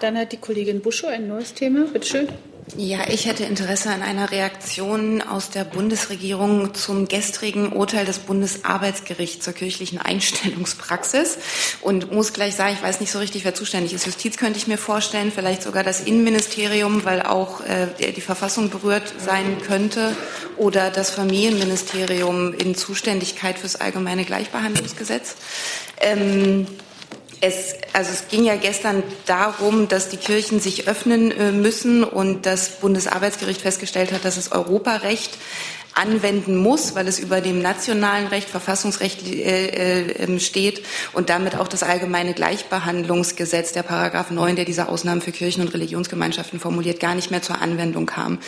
[0.00, 1.86] Dann hat die Kollegin Buschow ein neues Thema.
[1.92, 2.28] Bitte schön.
[2.76, 9.44] Ja, ich hätte Interesse an einer Reaktion aus der Bundesregierung zum gestrigen Urteil des Bundesarbeitsgerichts
[9.44, 11.38] zur kirchlichen Einstellungspraxis
[11.80, 14.04] und muss gleich sagen, ich weiß nicht so richtig, wer zuständig ist.
[14.04, 19.14] Justiz könnte ich mir vorstellen, vielleicht sogar das Innenministerium, weil auch äh, die Verfassung berührt
[19.24, 20.16] sein könnte
[20.56, 25.36] oder das Familienministerium in Zuständigkeit fürs allgemeine Gleichbehandlungsgesetz.
[26.00, 26.66] Ähm,
[27.40, 32.46] es, also es ging ja gestern darum, dass die Kirchen sich öffnen äh, müssen und
[32.46, 35.36] das Bundesarbeitsgericht festgestellt hat, dass es Europarecht
[35.96, 40.82] anwenden muss, weil es über dem nationalen Recht, Verfassungsrecht äh, äh, ähm, steht
[41.12, 45.72] und damit auch das allgemeine Gleichbehandlungsgesetz, der Paragraph 9, der diese Ausnahmen für Kirchen und
[45.72, 48.38] Religionsgemeinschaften formuliert, gar nicht mehr zur Anwendung kam.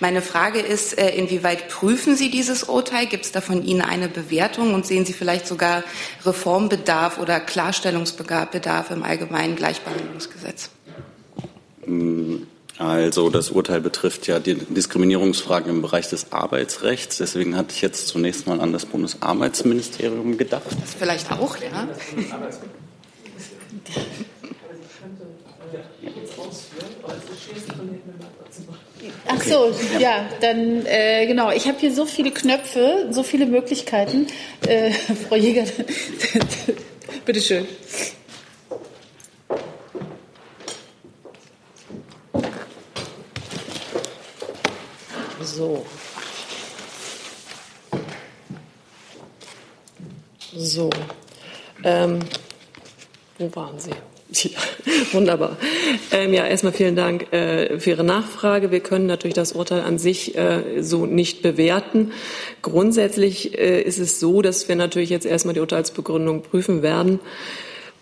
[0.00, 3.06] Meine Frage ist, äh, inwieweit prüfen Sie dieses Urteil?
[3.06, 5.84] Gibt es da von Ihnen eine Bewertung und sehen Sie vielleicht sogar
[6.26, 10.70] Reformbedarf oder Klarstellungsbedarf im allgemeinen Gleichbehandlungsgesetz?
[11.86, 12.42] Mm,
[12.78, 17.18] also das Urteil betrifft ja die Diskriminierungsfragen im Bereich des Arbeitsrechts.
[17.18, 20.62] Deswegen hatte ich jetzt zunächst mal an das Bundesarbeitsministerium gedacht.
[20.80, 21.88] Das vielleicht auch, ja.
[29.26, 31.50] Ach so, ja, dann äh, genau.
[31.50, 34.26] Ich habe hier so viele Knöpfe, so viele Möglichkeiten.
[34.66, 34.92] Äh,
[35.28, 35.64] Frau Jäger,
[37.24, 37.66] bitteschön.
[45.58, 45.84] So.
[50.54, 50.90] So.
[51.82, 52.20] Ähm,
[53.38, 53.90] wo waren Sie?
[54.30, 54.60] Ja,
[55.12, 55.56] wunderbar.
[56.12, 58.70] Ähm, ja, erstmal vielen Dank äh, für Ihre Nachfrage.
[58.70, 62.12] Wir können natürlich das Urteil an sich äh, so nicht bewerten.
[62.62, 67.18] Grundsätzlich äh, ist es so, dass wir natürlich jetzt erstmal die Urteilsbegründung prüfen werden.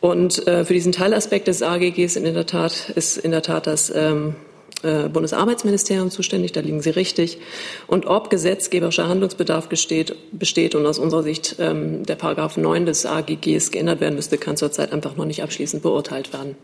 [0.01, 3.89] Und äh, für diesen Teilaspekt des AGGs in der Tat ist in der Tat das
[3.95, 4.35] ähm,
[4.83, 7.39] äh, Bundesarbeitsministerium zuständig, da liegen Sie richtig.
[7.87, 13.07] Und ob gesetzgeberischer Handlungsbedarf besteht, besteht und aus unserer Sicht ähm, der Paragraph 9 des
[13.07, 16.57] AGGs geändert werden müsste, kann zurzeit einfach noch nicht abschließend beurteilt werden.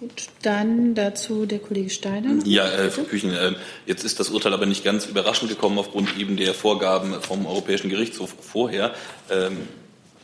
[0.00, 2.36] Gut, dann dazu der Kollege Steiner.
[2.44, 3.54] Ja, äh, Frau Küchen, äh,
[3.86, 7.90] jetzt ist das Urteil aber nicht ganz überraschend gekommen aufgrund eben der Vorgaben vom Europäischen
[7.90, 8.94] Gerichtshof vorher.
[9.30, 9.56] Ähm,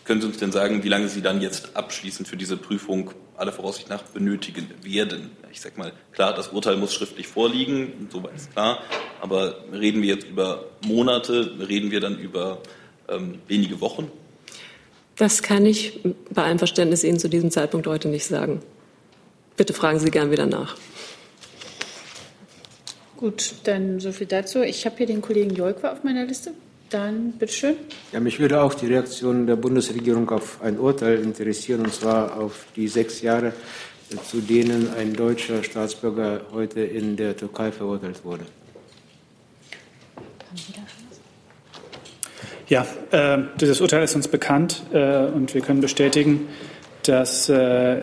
[0.05, 3.53] können Sie uns denn sagen, wie lange Sie dann jetzt abschließend für diese Prüfung aller
[3.53, 5.31] Voraussicht nach benötigen werden?
[5.51, 8.83] Ich sage mal, klar, das Urteil muss schriftlich vorliegen, soweit ist klar.
[9.21, 12.59] Aber reden wir jetzt über Monate, reden wir dann über
[13.09, 14.11] ähm, wenige Wochen?
[15.17, 16.01] Das kann ich
[16.31, 18.61] bei allem Verständnis Ihnen zu diesem Zeitpunkt heute nicht sagen.
[19.57, 20.77] Bitte fragen Sie gern wieder nach.
[23.19, 24.63] Gut, dann so viel dazu.
[24.63, 26.55] Ich habe hier den Kollegen Jolkwa auf meiner Liste.
[26.93, 27.77] Dann bitteschön.
[28.13, 32.67] Ja, mich würde auch die Reaktion der Bundesregierung auf ein Urteil interessieren, und zwar auf
[32.77, 33.55] die sechs Jahre,
[34.27, 38.45] zu denen ein deutscher Staatsbürger heute in der Türkei verurteilt wurde.
[42.69, 46.49] Ja, äh, dieses Urteil ist uns bekannt äh, und wir können bestätigen,
[47.05, 48.03] dass äh,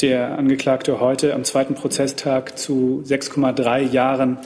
[0.00, 4.38] der Angeklagte heute am zweiten Prozesstag zu 6,3 Jahren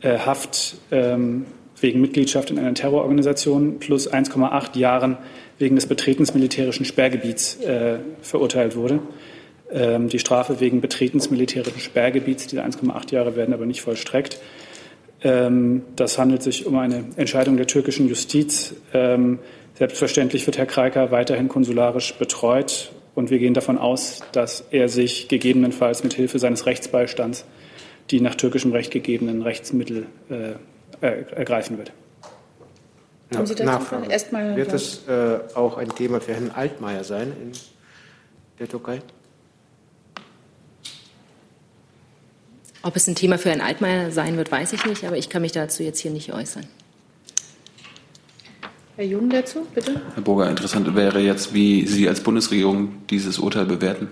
[0.00, 1.44] äh, Haft ähm,
[1.84, 5.18] wegen Mitgliedschaft in einer Terrororganisation plus 1,8 Jahren
[5.58, 9.00] wegen des Betretens militärischen Sperrgebiets äh, verurteilt wurde.
[9.70, 14.40] Ähm, die Strafe wegen Betretens militärischen Sperrgebiets, diese 1,8 Jahre werden aber nicht vollstreckt.
[15.22, 18.74] Ähm, das handelt sich um eine Entscheidung der türkischen Justiz.
[18.94, 19.38] Ähm,
[19.74, 25.28] selbstverständlich wird Herr Kreiker weiterhin konsularisch betreut und wir gehen davon aus, dass er sich
[25.28, 27.44] gegebenenfalls mit Hilfe seines Rechtsbeistands
[28.10, 30.54] die nach türkischem Recht gegebenen Rechtsmittel äh,
[31.00, 31.92] ergreifen wird.
[33.34, 34.10] Haben Sie dazu Nachfrage.
[34.10, 37.52] Erstmal wird das äh, auch ein Thema für Herrn Altmaier sein in
[38.58, 39.00] der Türkei?
[42.82, 45.42] Ob es ein Thema für Herrn Altmaier sein wird, weiß ich nicht, aber ich kann
[45.42, 46.66] mich dazu jetzt hier nicht äußern.
[48.96, 50.00] Herr Jung dazu, bitte.
[50.14, 54.08] Herr Burger, interessant wäre jetzt, wie Sie als Bundesregierung dieses Urteil bewerten.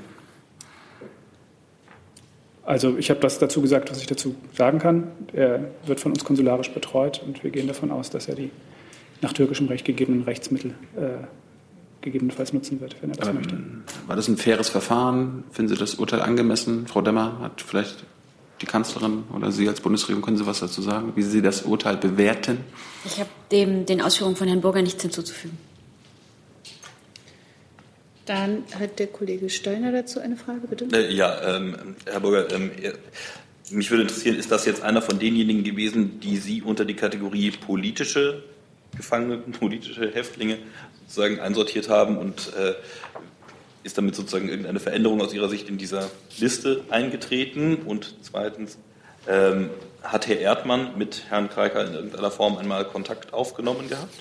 [2.64, 5.08] Also ich habe das dazu gesagt, was ich dazu sagen kann.
[5.32, 8.50] Er wird von uns konsularisch betreut und wir gehen davon aus, dass er die
[9.20, 11.24] nach türkischem Recht gegebenen Rechtsmittel äh,
[12.02, 13.58] gegebenenfalls nutzen wird, wenn er das ähm, möchte.
[14.06, 15.44] War das ein faires Verfahren?
[15.50, 16.86] Finden Sie das Urteil angemessen?
[16.86, 18.04] Frau Demmer hat vielleicht
[18.60, 21.96] die Kanzlerin oder Sie als Bundesregierung, können Sie was dazu sagen, wie Sie das Urteil
[21.96, 22.58] bewerten?
[23.04, 25.58] Ich habe dem den Ausführungen von Herrn Burger nichts hinzuzufügen.
[28.26, 30.86] Dann hat der Kollege Steiner dazu eine Frage, bitte.
[30.92, 32.70] Äh, ja, ähm, Herr Burger, ähm,
[33.70, 37.50] mich würde interessieren, ist das jetzt einer von denjenigen gewesen, die Sie unter die Kategorie
[37.50, 38.44] politische
[38.96, 40.58] Gefangene, politische Häftlinge
[41.06, 42.74] sozusagen einsortiert haben und äh,
[43.82, 46.08] ist damit sozusagen irgendeine Veränderung aus Ihrer Sicht in dieser
[46.38, 47.76] Liste eingetreten?
[47.76, 48.78] Und zweitens,
[49.26, 49.70] ähm,
[50.02, 54.14] hat Herr Erdmann mit Herrn Kreiker in irgendeiner Form einmal Kontakt aufgenommen gehabt?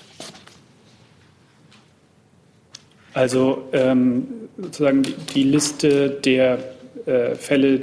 [3.14, 6.58] Also ähm, sozusagen die, die, Liste der
[7.06, 7.82] äh, Fälle,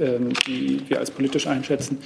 [0.00, 1.98] ähm, die wir als politisch einschätzen,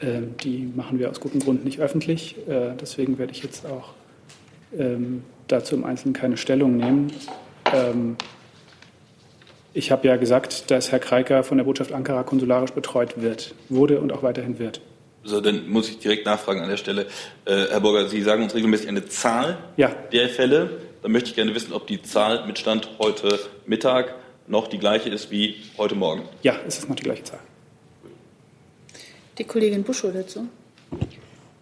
[0.00, 2.36] äh, die machen wir aus gutem Grund nicht öffentlich.
[2.48, 3.94] Äh, deswegen werde ich jetzt auch
[4.76, 7.12] ähm, dazu im Einzelnen keine Stellung nehmen.
[7.72, 8.16] Ähm,
[9.72, 14.00] ich habe ja gesagt, dass Herr Kreiker von der Botschaft Ankara konsularisch betreut wird, wurde
[14.00, 14.80] und auch weiterhin wird.
[15.24, 17.06] So, dann muss ich direkt nachfragen an der Stelle.
[17.44, 19.90] Äh, Herr Burger, Sie sagen uns regelmäßig eine Zahl ja.
[20.12, 20.70] der Fälle.
[21.02, 24.14] Dann möchte ich gerne wissen, ob die Zahl mit Stand heute Mittag
[24.46, 26.22] noch die gleiche ist wie heute Morgen.
[26.42, 27.40] Ja, es ist noch die gleiche Zahl.
[29.38, 30.48] Die Kollegin Buschow dazu.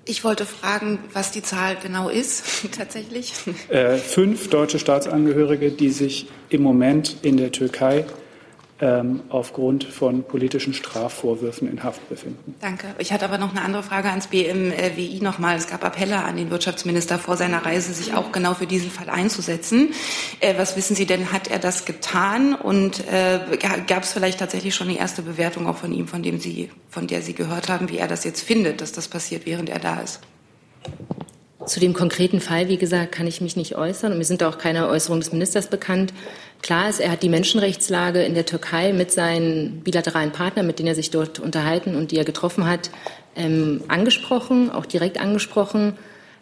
[0.07, 2.45] Ich wollte fragen, was die Zahl genau ist,
[2.77, 3.33] tatsächlich.
[3.69, 8.05] Äh, fünf deutsche Staatsangehörige, die sich im Moment in der Türkei
[9.29, 12.57] aufgrund von politischen Strafvorwürfen in Haft befinden.
[12.61, 12.89] Danke.
[12.99, 15.57] Ich hatte aber noch eine andere Frage ans BMWI nochmal.
[15.57, 19.09] Es gab Appelle an den Wirtschaftsminister vor seiner Reise, sich auch genau für diesen Fall
[19.11, 19.95] einzusetzen.
[20.41, 22.55] Äh, was wissen Sie denn, hat er das getan?
[22.55, 26.41] Und äh, gab es vielleicht tatsächlich schon eine erste Bewertung auch von ihm, von, dem
[26.41, 29.69] Sie, von der Sie gehört haben, wie er das jetzt findet, dass das passiert, während
[29.69, 30.21] er da ist?
[31.67, 34.59] Zu dem konkreten Fall, wie gesagt, kann ich mich nicht äußern und mir sind auch
[34.59, 36.13] keine Äußerungen des Ministers bekannt.
[36.63, 40.89] Klar ist, er hat die Menschenrechtslage in der Türkei mit seinen bilateralen Partnern, mit denen
[40.89, 42.91] er sich dort unterhalten und die er getroffen hat,
[43.37, 45.97] ähm, angesprochen, auch direkt angesprochen.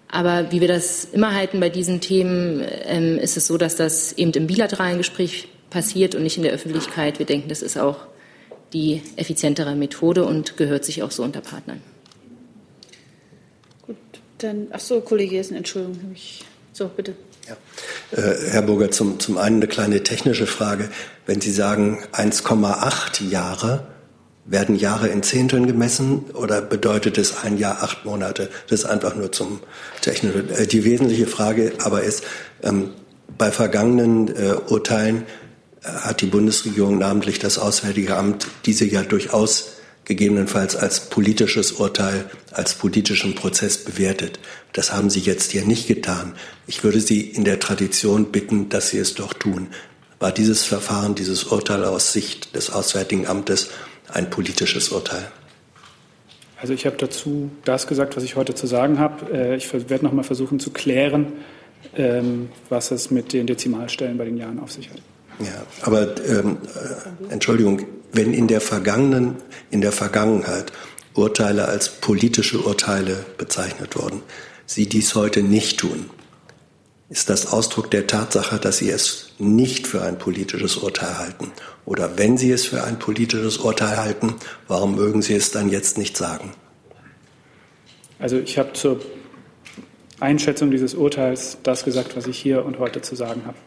[0.08, 4.12] Aber wie wir das immer halten bei diesen Themen, ähm, ist es so, dass das
[4.12, 7.18] eben im bilateralen Gespräch passiert und nicht in der Öffentlichkeit.
[7.18, 7.96] Wir denken, das ist auch
[8.72, 11.80] die effizientere Methode und gehört sich auch so unter Partnern.
[14.42, 16.16] Dann, ach so, Kollege Jessen, Entschuldigung.
[16.72, 17.14] So, bitte.
[17.48, 17.56] Ja.
[18.16, 20.88] Äh, Herr Burger, zum, zum einen eine kleine technische Frage.
[21.26, 23.86] Wenn Sie sagen 1,8 Jahre,
[24.44, 28.50] werden Jahre in Zehnteln gemessen oder bedeutet es ein Jahr, acht Monate?
[28.68, 29.60] Das ist einfach nur zum
[30.00, 30.50] technischen.
[30.50, 32.24] Äh, die wesentliche Frage aber ist,
[32.62, 32.90] ähm,
[33.38, 35.24] bei vergangenen äh, Urteilen
[35.82, 39.71] äh, hat die Bundesregierung, namentlich das Auswärtige Amt, diese ja durchaus
[40.04, 44.38] gegebenenfalls als politisches Urteil, als politischen Prozess bewertet.
[44.72, 46.34] Das haben Sie jetzt hier nicht getan.
[46.66, 49.68] Ich würde Sie in der Tradition bitten, dass Sie es doch tun.
[50.18, 53.70] War dieses Verfahren, dieses Urteil aus Sicht des Auswärtigen Amtes
[54.12, 55.30] ein politisches Urteil?
[56.60, 59.32] Also ich habe dazu das gesagt, was ich heute zu sagen habe.
[59.32, 61.32] Äh, ich werde noch mal versuchen zu klären,
[61.96, 64.98] ähm, was es mit den Dezimalstellen bei den Jahren auf sich hat.
[65.40, 66.58] Ja, aber ähm,
[67.28, 69.36] äh, Entschuldigung, wenn in der vergangenen,
[69.70, 70.72] in der Vergangenheit
[71.14, 74.22] Urteile als politische Urteile bezeichnet wurden,
[74.66, 76.08] Sie dies heute nicht tun,
[77.10, 81.52] ist das Ausdruck der Tatsache, dass Sie es nicht für ein politisches Urteil halten?
[81.84, 84.36] Oder wenn Sie es für ein politisches Urteil halten,
[84.66, 86.52] warum mögen Sie es dann jetzt nicht sagen?
[88.18, 89.00] Also ich habe zur
[90.20, 93.58] Einschätzung dieses Urteils das gesagt, was ich hier und heute zu sagen habe.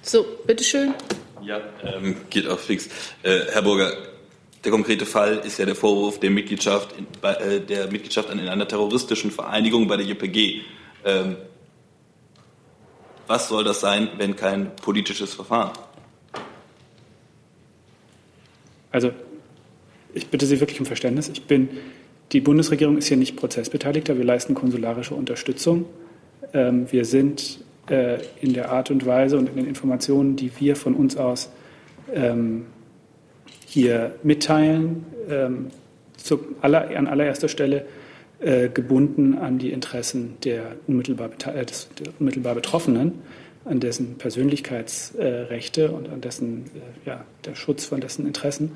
[0.00, 0.94] So, bitteschön.
[1.46, 2.88] Ja, ähm, geht auch fix.
[3.22, 3.92] Äh, Herr Burger,
[4.64, 8.66] der konkrete Fall ist ja der Vorwurf der Mitgliedschaft, in, äh, der Mitgliedschaft in einer
[8.66, 10.62] terroristischen Vereinigung bei der JPG.
[11.04, 11.36] Ähm,
[13.28, 15.72] Was soll das sein, wenn kein politisches Verfahren?
[18.90, 19.12] Also,
[20.14, 21.28] ich bitte Sie wirklich um Verständnis.
[21.28, 21.68] Ich bin,
[22.32, 24.16] die Bundesregierung ist hier nicht Prozessbeteiligter.
[24.16, 25.86] Wir leisten konsularische Unterstützung.
[26.52, 30.76] Ähm, wir sind äh, in der Art und Weise und in den Informationen, die wir
[30.76, 31.50] von uns aus
[32.12, 32.66] ähm,
[33.66, 35.66] hier mitteilen, ähm,
[36.16, 37.86] zu aller, an allererster Stelle
[38.40, 43.14] äh, gebunden an die Interessen der unmittelbar, äh, des, der unmittelbar Betroffenen,
[43.64, 48.72] an dessen Persönlichkeitsrechte und an dessen äh, ja, der Schutz von dessen Interessen.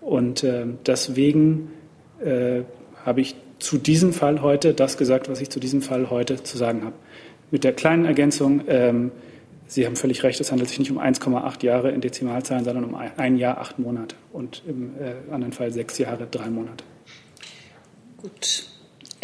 [0.00, 1.70] Und äh, deswegen
[2.24, 2.62] äh,
[3.04, 6.58] habe ich zu diesem Fall heute das gesagt, was ich zu diesem Fall heute zu
[6.58, 6.94] sagen habe.
[7.50, 9.12] Mit der kleinen Ergänzung, ähm,
[9.68, 12.94] Sie haben völlig recht, es handelt sich nicht um 1,8 Jahre in Dezimalzahlen, sondern um
[12.94, 16.84] ein Jahr, acht Monate und im äh, anderen Fall sechs Jahre, drei Monate.
[18.18, 18.75] Gut.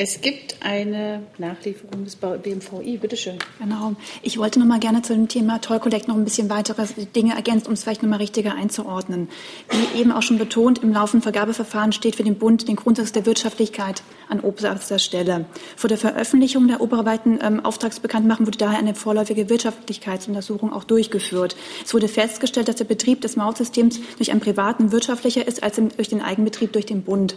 [0.04, 2.96] Es gibt eine Nachlieferung des BMVI.
[2.96, 3.38] Bitte schön.
[3.60, 3.94] Genau.
[4.20, 7.36] Ich wollte noch mal gerne zu dem Thema Toll Collect noch ein bisschen weitere Dinge
[7.36, 9.28] ergänzen, um es vielleicht noch mal richtiger einzuordnen.
[9.70, 13.26] Wie eben auch schon betont, im laufenden Vergabeverfahren steht für den Bund den Grundsatz der
[13.26, 15.44] Wirtschaftlichkeit an oberster Stelle.
[15.76, 21.54] Vor der Veröffentlichung der oberweiten ähm, Auftragsbekanntmachung wurde daher eine vorläufige Wirtschaftlichkeitsuntersuchung auch durchgeführt.
[21.84, 26.08] Es wurde festgestellt, dass der Betrieb des Mautsystems durch einen privaten wirtschaftlicher ist als durch
[26.08, 27.36] den Eigenbetrieb durch den Bund.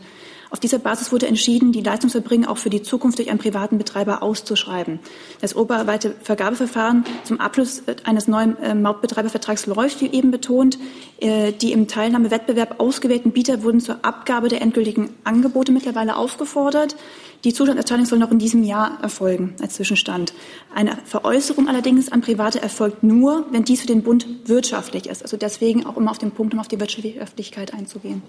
[0.55, 4.23] Auf dieser Basis wurde entschieden, die Leistungserbringer auch für die Zukunft durch einen privaten Betreiber
[4.23, 4.99] auszuschreiben.
[5.41, 10.79] Das oberweite Vergabeverfahren zum Abschluss eines neuen äh, Mautbetreibervertrags läuft, wie eben betont.
[11.19, 16.95] Äh, die im Teilnahmewettbewerb ausgewählten Bieter wurden zur Abgabe der endgültigen Angebote mittlerweile aufgefordert.
[17.43, 20.33] Die Zuschusserteilung soll noch in diesem Jahr erfolgen als Zwischenstand.
[20.73, 25.21] Eine Veräußerung allerdings an Private erfolgt nur, wenn dies für den Bund wirtschaftlich ist.
[25.21, 28.21] Also deswegen auch immer auf den Punkt, um auf die Wirtschaftlichkeit einzugehen.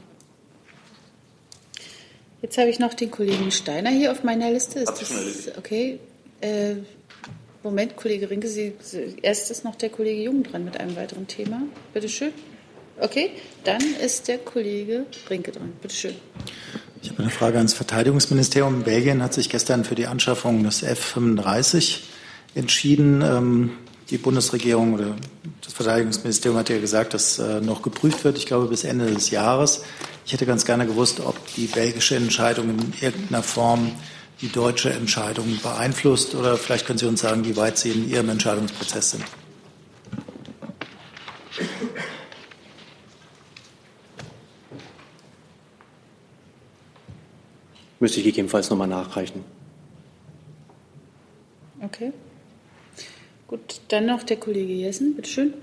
[2.47, 4.79] Jetzt habe ich noch den Kollegen Steiner hier auf meiner Liste.
[4.79, 5.99] Ist das okay?
[6.41, 6.77] Äh,
[7.65, 8.73] Moment, Kollege Rinke, Sie,
[9.21, 11.63] erst ist noch der Kollege Jung dran mit einem weiteren Thema.
[11.93, 12.31] Bitte schön.
[13.01, 13.31] Okay,
[13.65, 15.73] dann ist der Kollege Rinke dran.
[15.83, 16.15] Bitte schön.
[17.03, 18.85] Ich habe eine Frage ans Verteidigungsministerium.
[18.85, 22.03] Belgien hat sich gestern für die Anschaffung des F-35
[22.55, 23.23] entschieden.
[23.23, 23.73] Ähm,
[24.11, 25.17] die Bundesregierung oder
[25.63, 29.31] das Verteidigungsministerium hat ja gesagt, dass äh, noch geprüft wird, ich glaube bis Ende des
[29.31, 29.83] Jahres.
[30.25, 33.93] Ich hätte ganz gerne gewusst, ob die belgische Entscheidung in irgendeiner Form
[34.41, 38.29] die deutsche Entscheidung beeinflusst oder vielleicht können Sie uns sagen, wie weit Sie in Ihrem
[38.29, 39.25] Entscheidungsprozess sind.
[47.99, 49.43] Müsste ich gegebenenfalls nochmal nachreichen.
[51.81, 52.13] Okay.
[53.49, 55.55] Gut, dann noch der Kollege Jessen, bitte schön.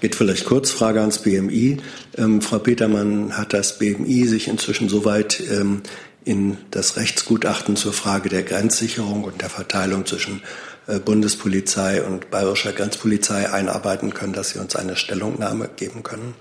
[0.00, 1.78] Geht vielleicht kurz Frage ans BMI.
[2.16, 5.82] Ähm, Frau Petermann, hat das BMI sich inzwischen soweit ähm,
[6.24, 10.42] in das Rechtsgutachten zur Frage der Grenzsicherung und der Verteilung zwischen
[10.86, 16.34] äh, Bundespolizei und bayerischer Grenzpolizei einarbeiten können, dass Sie uns eine Stellungnahme geben können?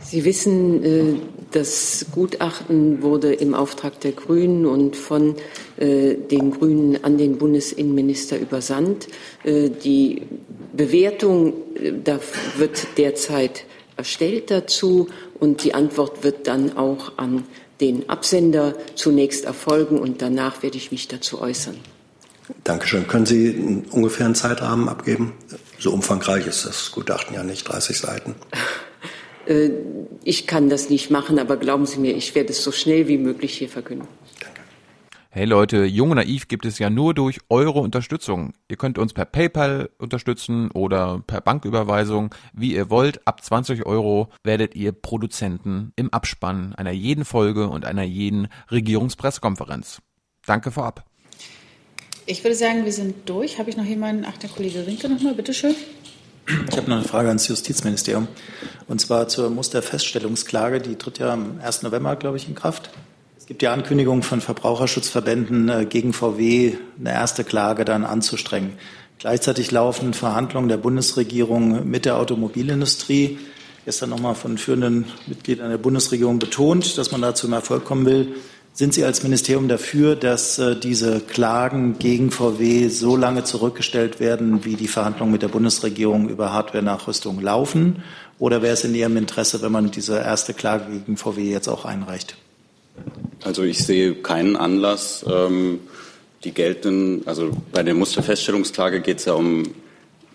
[0.00, 1.16] Sie wissen, äh,
[1.54, 5.36] das Gutachten wurde im Auftrag der Grünen und von
[5.76, 9.06] äh, den Grünen an den Bundesinnenminister übersandt.
[9.44, 10.22] Äh, die
[10.72, 11.52] Bewertung
[12.56, 13.64] wird derzeit
[13.96, 17.44] erstellt dazu und die Antwort wird dann auch an
[17.80, 21.76] den Absender zunächst erfolgen und danach werde ich mich dazu äußern.
[22.64, 23.06] Dankeschön.
[23.06, 25.32] Können Sie ungefähr einen Zeitrahmen abgeben?
[25.78, 28.34] So umfangreich ist das Gutachten ja nicht, 30 Seiten.
[29.46, 29.70] Äh,
[30.24, 33.18] ich kann das nicht machen, aber glauben Sie mir, ich werde es so schnell wie
[33.18, 34.08] möglich hier verkünden.
[35.36, 38.52] Hey Leute, Jung und Naiv gibt es ja nur durch eure Unterstützung.
[38.68, 43.26] Ihr könnt uns per PayPal unterstützen oder per Banküberweisung, wie ihr wollt.
[43.26, 50.02] Ab 20 Euro werdet ihr Produzenten im Abspann einer jeden Folge und einer jeden Regierungspressekonferenz.
[50.46, 51.04] Danke vorab.
[52.26, 53.58] Ich würde sagen, wir sind durch.
[53.58, 54.24] Habe ich noch jemanden?
[54.28, 55.74] Ach, der Kollege Rinke nochmal, bitteschön.
[56.46, 58.28] Ich habe noch eine Frage ans Justizministerium.
[58.86, 60.80] Und zwar zur Musterfeststellungsklage.
[60.80, 61.82] Die tritt ja am 1.
[61.82, 62.90] November, glaube ich, in Kraft.
[63.38, 68.72] Es gibt ja Ankündigungen von Verbraucherschutzverbänden äh, gegen VW, eine erste Klage dann anzustrengen.
[69.18, 73.38] Gleichzeitig laufen Verhandlungen der Bundesregierung mit der Automobilindustrie.
[73.84, 78.34] Gestern nochmal von führenden Mitgliedern der Bundesregierung betont, dass man da zum Erfolg kommen will.
[78.76, 84.64] Sind Sie als Ministerium dafür, dass äh, diese Klagen gegen VW so lange zurückgestellt werden,
[84.64, 88.02] wie die Verhandlungen mit der Bundesregierung über Hardware-Nachrüstung laufen?
[88.40, 91.84] Oder wäre es in Ihrem Interesse, wenn man diese erste Klage gegen VW jetzt auch
[91.84, 92.34] einreicht?
[93.44, 95.78] Also ich sehe keinen Anlass, ähm,
[96.42, 99.62] die geltenden, also bei der Musterfeststellungsklage geht es ja um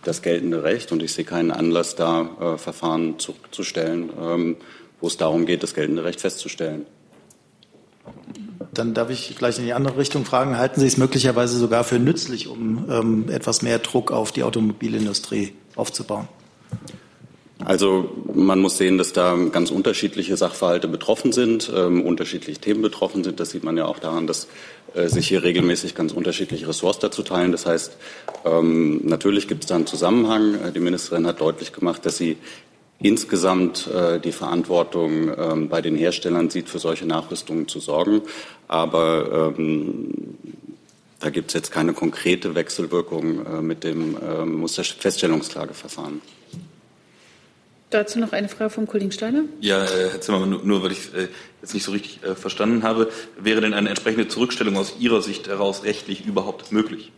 [0.06, 4.56] das geltende Recht und ich sehe keinen Anlass, da äh, Verfahren zurückzustellen, ähm,
[5.02, 6.86] wo es darum geht, das geltende Recht festzustellen.
[8.74, 10.58] Dann darf ich gleich in die andere Richtung fragen.
[10.58, 15.54] Halten Sie es möglicherweise sogar für nützlich, um ähm, etwas mehr Druck auf die Automobilindustrie
[15.76, 16.28] aufzubauen?
[17.66, 23.24] Also man muss sehen, dass da ganz unterschiedliche Sachverhalte betroffen sind, ähm, unterschiedliche Themen betroffen
[23.24, 23.42] sind.
[23.42, 24.48] Das sieht man ja auch daran, dass
[24.94, 27.52] äh, sich hier regelmäßig ganz unterschiedliche Ressorts dazu teilen.
[27.52, 27.98] Das heißt,
[28.46, 30.56] ähm, natürlich gibt es da einen Zusammenhang.
[30.56, 32.38] Äh, die Ministerin hat deutlich gemacht, dass sie
[33.02, 38.22] insgesamt äh, die Verantwortung ähm, bei den Herstellern sieht, für solche Nachrüstungen zu sorgen.
[38.68, 40.14] Aber ähm,
[41.20, 46.22] da gibt es jetzt keine konkrete Wechselwirkung äh, mit dem äh, Musterfeststellungsklageverfahren.
[47.90, 49.46] Dazu noch eine Frage vom Kollegen Steiner.
[49.62, 51.28] Ja, äh, Herr Zimmermann, nur, nur weil ich äh,
[51.62, 55.48] jetzt nicht so richtig äh, verstanden habe, wäre denn eine entsprechende Zurückstellung aus Ihrer Sicht
[55.48, 57.12] heraus rechtlich überhaupt möglich?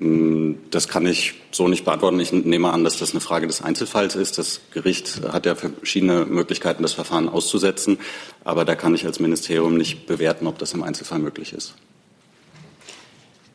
[0.00, 2.18] Mm, das kann ich so nicht beantworten.
[2.20, 4.38] Ich nehme an, dass das eine Frage des Einzelfalls ist.
[4.38, 7.98] Das Gericht hat ja verschiedene Möglichkeiten, das Verfahren auszusetzen.
[8.42, 11.74] Aber da kann ich als Ministerium nicht bewerten, ob das im Einzelfall möglich ist.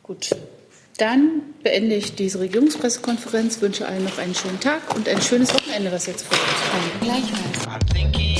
[0.04, 0.30] Gut.
[0.98, 5.92] Dann beende ich diese Regierungspressekonferenz, wünsche allen noch einen schönen Tag und ein schönes Wochenende,
[5.92, 7.02] was jetzt vor uns kommt.
[7.02, 8.35] Gleichfalls.